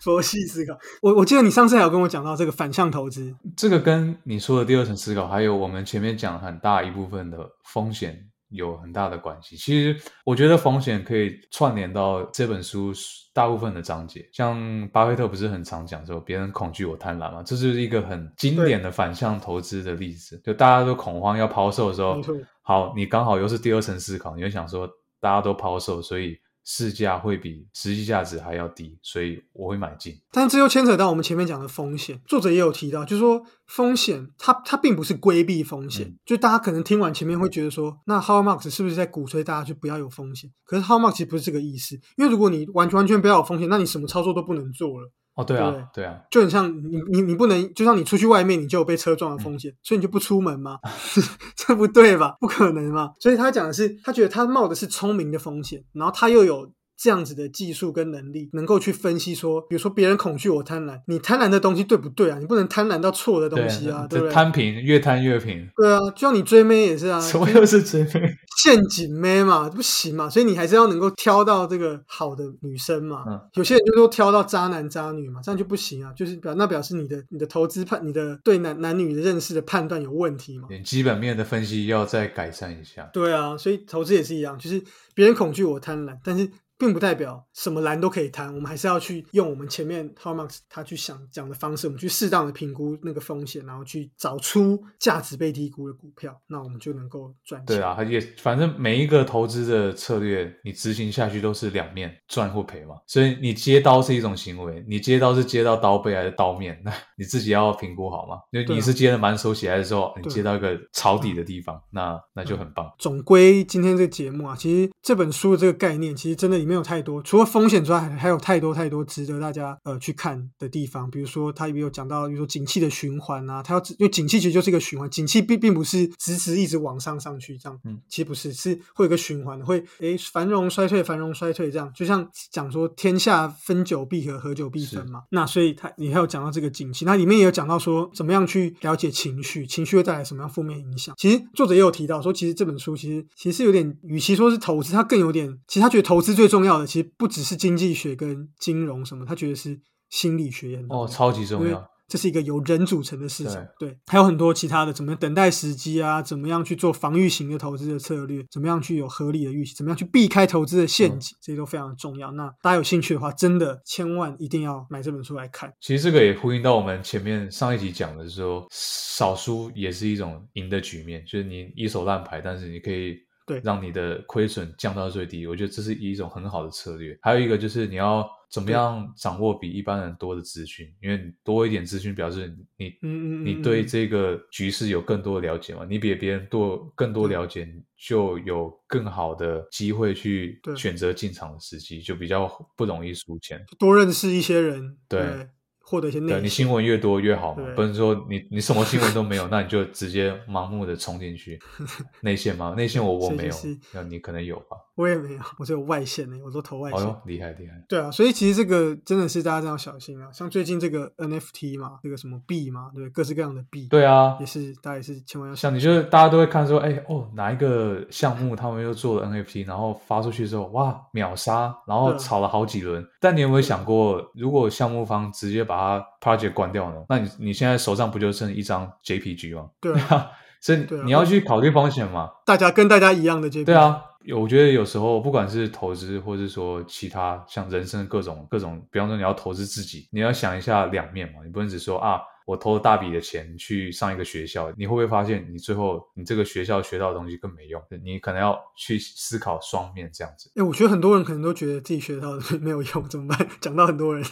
[0.02, 0.78] 佛系思考。
[1.02, 7.38] 我我记得你上次还有跟我讲到这个反向投资，这个跟你说的第二层思考，还有我们前面讲很大一部分的
[7.74, 8.30] 风险。
[8.56, 9.56] 有很大的关系。
[9.56, 12.92] 其实我觉得风险可以串联到这本书
[13.34, 20.42] 大部分的章节，像巴菲特不是很常讲说别人恐惧我贪婪嘛，这就是一个很经典的反向投资的例子。
[20.44, 22.20] 就大家都恐慌要抛售的时候，
[22.62, 24.90] 好，你刚好又是第二层思考，你会想说
[25.20, 26.38] 大家都抛售，所以。
[26.66, 30.20] 市价会比实际价值还要低，所以我会买进。
[30.32, 32.20] 但这又牵扯到我们前面讲的风险。
[32.26, 36.18] 作者也有提到，就是说风险，它它并不是规避风险。
[36.26, 40.52] 就大家可能听完前面会觉得说，那 How Marks 是不是在鼓吹大家就不要有风险？
[40.66, 41.96] 可是 How 实不是这个意思。
[42.18, 45.12] 因为如果你完全完全不要有风险，那你什么操作都不能做了。
[45.36, 50.80] 哦，对啊，对啊，就很像你你你不能，就像你出去外面，你就有被车撞的风险，所以你就不出门吗？
[51.56, 52.36] 这不对吧？
[52.40, 53.12] 不可能嘛。
[53.20, 56.70] 所以他讲的是，他觉得他冒的是聪明的风险，然后他又有。
[56.98, 62.38] 这样子的技术跟能力，能够去分析说，比如说别人恐惧，我贪婪，你贪婪的东西对不对啊？
[62.40, 64.34] 你不能贪婪到错的东西啊，对不对？
[64.34, 65.68] 贪平越贪越平。
[65.76, 68.36] 对啊，就像你追妹也是啊，什么又是追妹？
[68.64, 73.26] 陷阱妹嘛，不行嘛，所以你还是要能够挑到这个好的女生嘛。
[73.28, 80.70] 嗯，有些人就说挑到渣男渣女嘛，这样就不行啊，就是表那表示你的你的投资判，你的对男男女的认识的判断有问题嘛。
[80.86, 83.10] 基本面的分析要再改善一下。
[83.12, 84.82] 对啊，所以投资也是一样，就是
[85.14, 86.50] 别人恐惧我贪婪，但是。
[86.78, 97.78] 并不代表什么蓝都可以贪，我们还是要去用我们前面 h o w Max 他去想讲的方式，我们去适当的评估那个风险，然后去找出价值被低估的股票，那我们就能够赚钱。
[97.78, 102.96] 对啊，也反正每一个投资的策略，你执行下去都是两面赚或赔嘛。
[103.08, 108.36] 所以你接刀是一种行为，你接刀是接到刀背还是刀面，那你自己要评估好吗。
[108.52, 112.92] 因为你是接的满手血，还是说你接到一个抄底的地方，那那就很棒。
[113.00, 116.65] 总归今天这个节目啊，其实这本书的这个概念，其实真的。
[116.66, 121.10] 没有太多，除了风险之外，还还有太多太多值得大家呃去看的地方。
[121.10, 135.24] 比如说，他也有讲到，比如说景气的循环啊，他要因为景气其实就是一个循环，景气并并不是直直一直往上上去这样，嗯，其实不是，是会有个循环的，会诶繁荣衰退，繁荣衰退这样，就像讲说天下分久必合，合久必分嘛。
[135.30, 141.14] 那所以他你还有讲到这个景气，那里面也有讲到说怎么样去了解情绪，情绪会带来什么样负面影响。
[141.18, 146.50] 其实作者也有提到说，其实这本书其实其实有点，与其说是投资，它更有点，其实他觉得投资最。
[146.55, 151.86] 重要的其实不只是经济学跟金融什么，他觉得是心理学也很哦，超级重要。
[152.08, 162.32] 这是一个由人组成的市场，对，还有很多其他的，怎么等待时机啊，怎么样去做防御型的投资的策略，怎么样去有合理的预期，怎么样去避开投资的陷阱，这些都非常的重要。
[162.34, 165.74] 那大家有兴趣的话，真的千万一定要买这本书来看。
[165.82, 173.18] 其实这个也呼应到我们前面上一集讲的时候，少输也是一种赢的局面，就是你一手烂牌，但是你可以。
[173.46, 177.18] 对，让你的亏损降到最低，我觉得这是一种很好的策略。
[177.22, 185.86] 还有一个就是你要怎么样掌握比一般人多的资讯，因为你多一点资讯表示你，嗯嗯，你对这个局势有更多的了解嘛。
[185.88, 187.68] 你比别人多更多了解，
[187.98, 193.64] 就有更好的机会去选择进场的时机，就比较不容易输钱。
[193.78, 195.48] 多认识一些人，对。
[195.86, 201.60] 获得一些内，你新闻越多越好嘛，不能说你你什么新闻都没有，那你就直接盲目的冲进去
[202.22, 202.74] 内线吗？
[202.76, 203.56] 内线我我没有，
[203.94, 204.78] 那你可能有吧。
[204.96, 207.02] 我也没有，我只有外线呢，我都投外线。
[207.02, 207.74] 哦，厉害厉害。
[207.88, 210.32] 对啊，所以其实这个真的是大家要小心啊。
[210.32, 213.88] 像最近这个 NFT 嘛，这个什么币嘛，对，各式各样的币。
[213.90, 223.06] 对啊，也是大家也是千万要像你就是大家都会看说，哎哦，哪一个项目他们又做了 NFT，然后发出去之后，哇，秒杀，然后炒了好几轮。
[223.20, 226.98] 但你有没有想过，如果项目方直接把它 project 关掉呢？
[227.10, 229.70] 那你你现在手上不就剩一张 JPG 吗？
[229.80, 232.30] 对啊， 所以你要去考虑风险嘛。
[232.46, 233.66] 大家跟大家一样的 JPG。
[233.66, 234.02] 对啊。
[234.24, 247.80] 有，我觉得有时候不管是投资，或者说其他像人生各种各种，比方说你要投资自己，你要想一下两面嘛，你不能只说啊，我投了大笔的钱去上一个学校，你会不会发现你最后你这个学校学到的东西更没用？
[248.04, 250.52] 你可能要去思考双面这样子。
[250.56, 253.48] 哎，我觉得很多人可能都觉得自己学到的 没有用，怎么办？
[253.62, 254.26] 讲到很多人，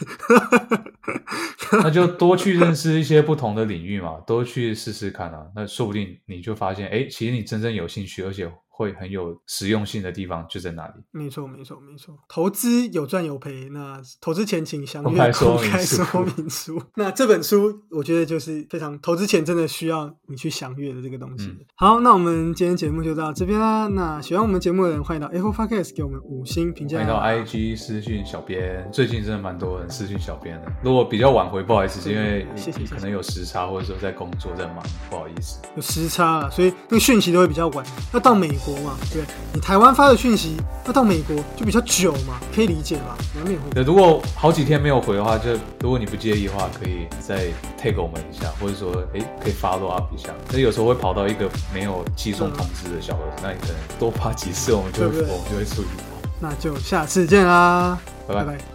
[1.83, 8.51] 那就多去认识一些不同的领域嘛，多去试试看啊，那说不定你就发现，哎，其实你真正有兴趣，而且。
[8.75, 10.93] 会很有实用性的地方就在那里。
[11.11, 12.17] 没错，没错，没错。
[12.27, 16.81] 投资有赚有赔，那投资前请详阅公开说明书。
[16.97, 21.55] 那这本书我觉得就是非常投资前真的需要你去详阅的这个东西。
[21.75, 23.85] 好，那我们今天节目就到这边啦。
[23.89, 26.97] 那喜欢我们节目的人，欢迎到 Apple Podcast 给我们五星评价。
[26.97, 30.71] 欢迎到 IG 私讯小编，最近真的蛮多人私讯小编的。
[30.83, 32.47] 如果比较晚回，不好意思，因为
[32.89, 35.61] 可能有时差，或者说在工作在忙，不好意思。
[35.75, 37.85] 有时差，所以那个讯息都会比较晚。
[38.11, 38.49] 那到美。
[38.65, 39.23] 国嘛，对？
[39.53, 43.17] 你台湾发的讯息要到美国就比较久嘛，可以理解吧？
[43.35, 47.47] 难免会对，如果好几天没有回的话，就如果你不介意的话，可以再
[47.77, 50.29] take 我们一下，或者说，哎，可以 follow up 一下。
[50.51, 56.29] 那有时候会跑到一个没有寄送通知的小盒子，那你可能多发几次，我们就我们就会处理它。
[56.39, 57.97] 那就下次见啦，
[58.27, 58.72] 拜拜拜拜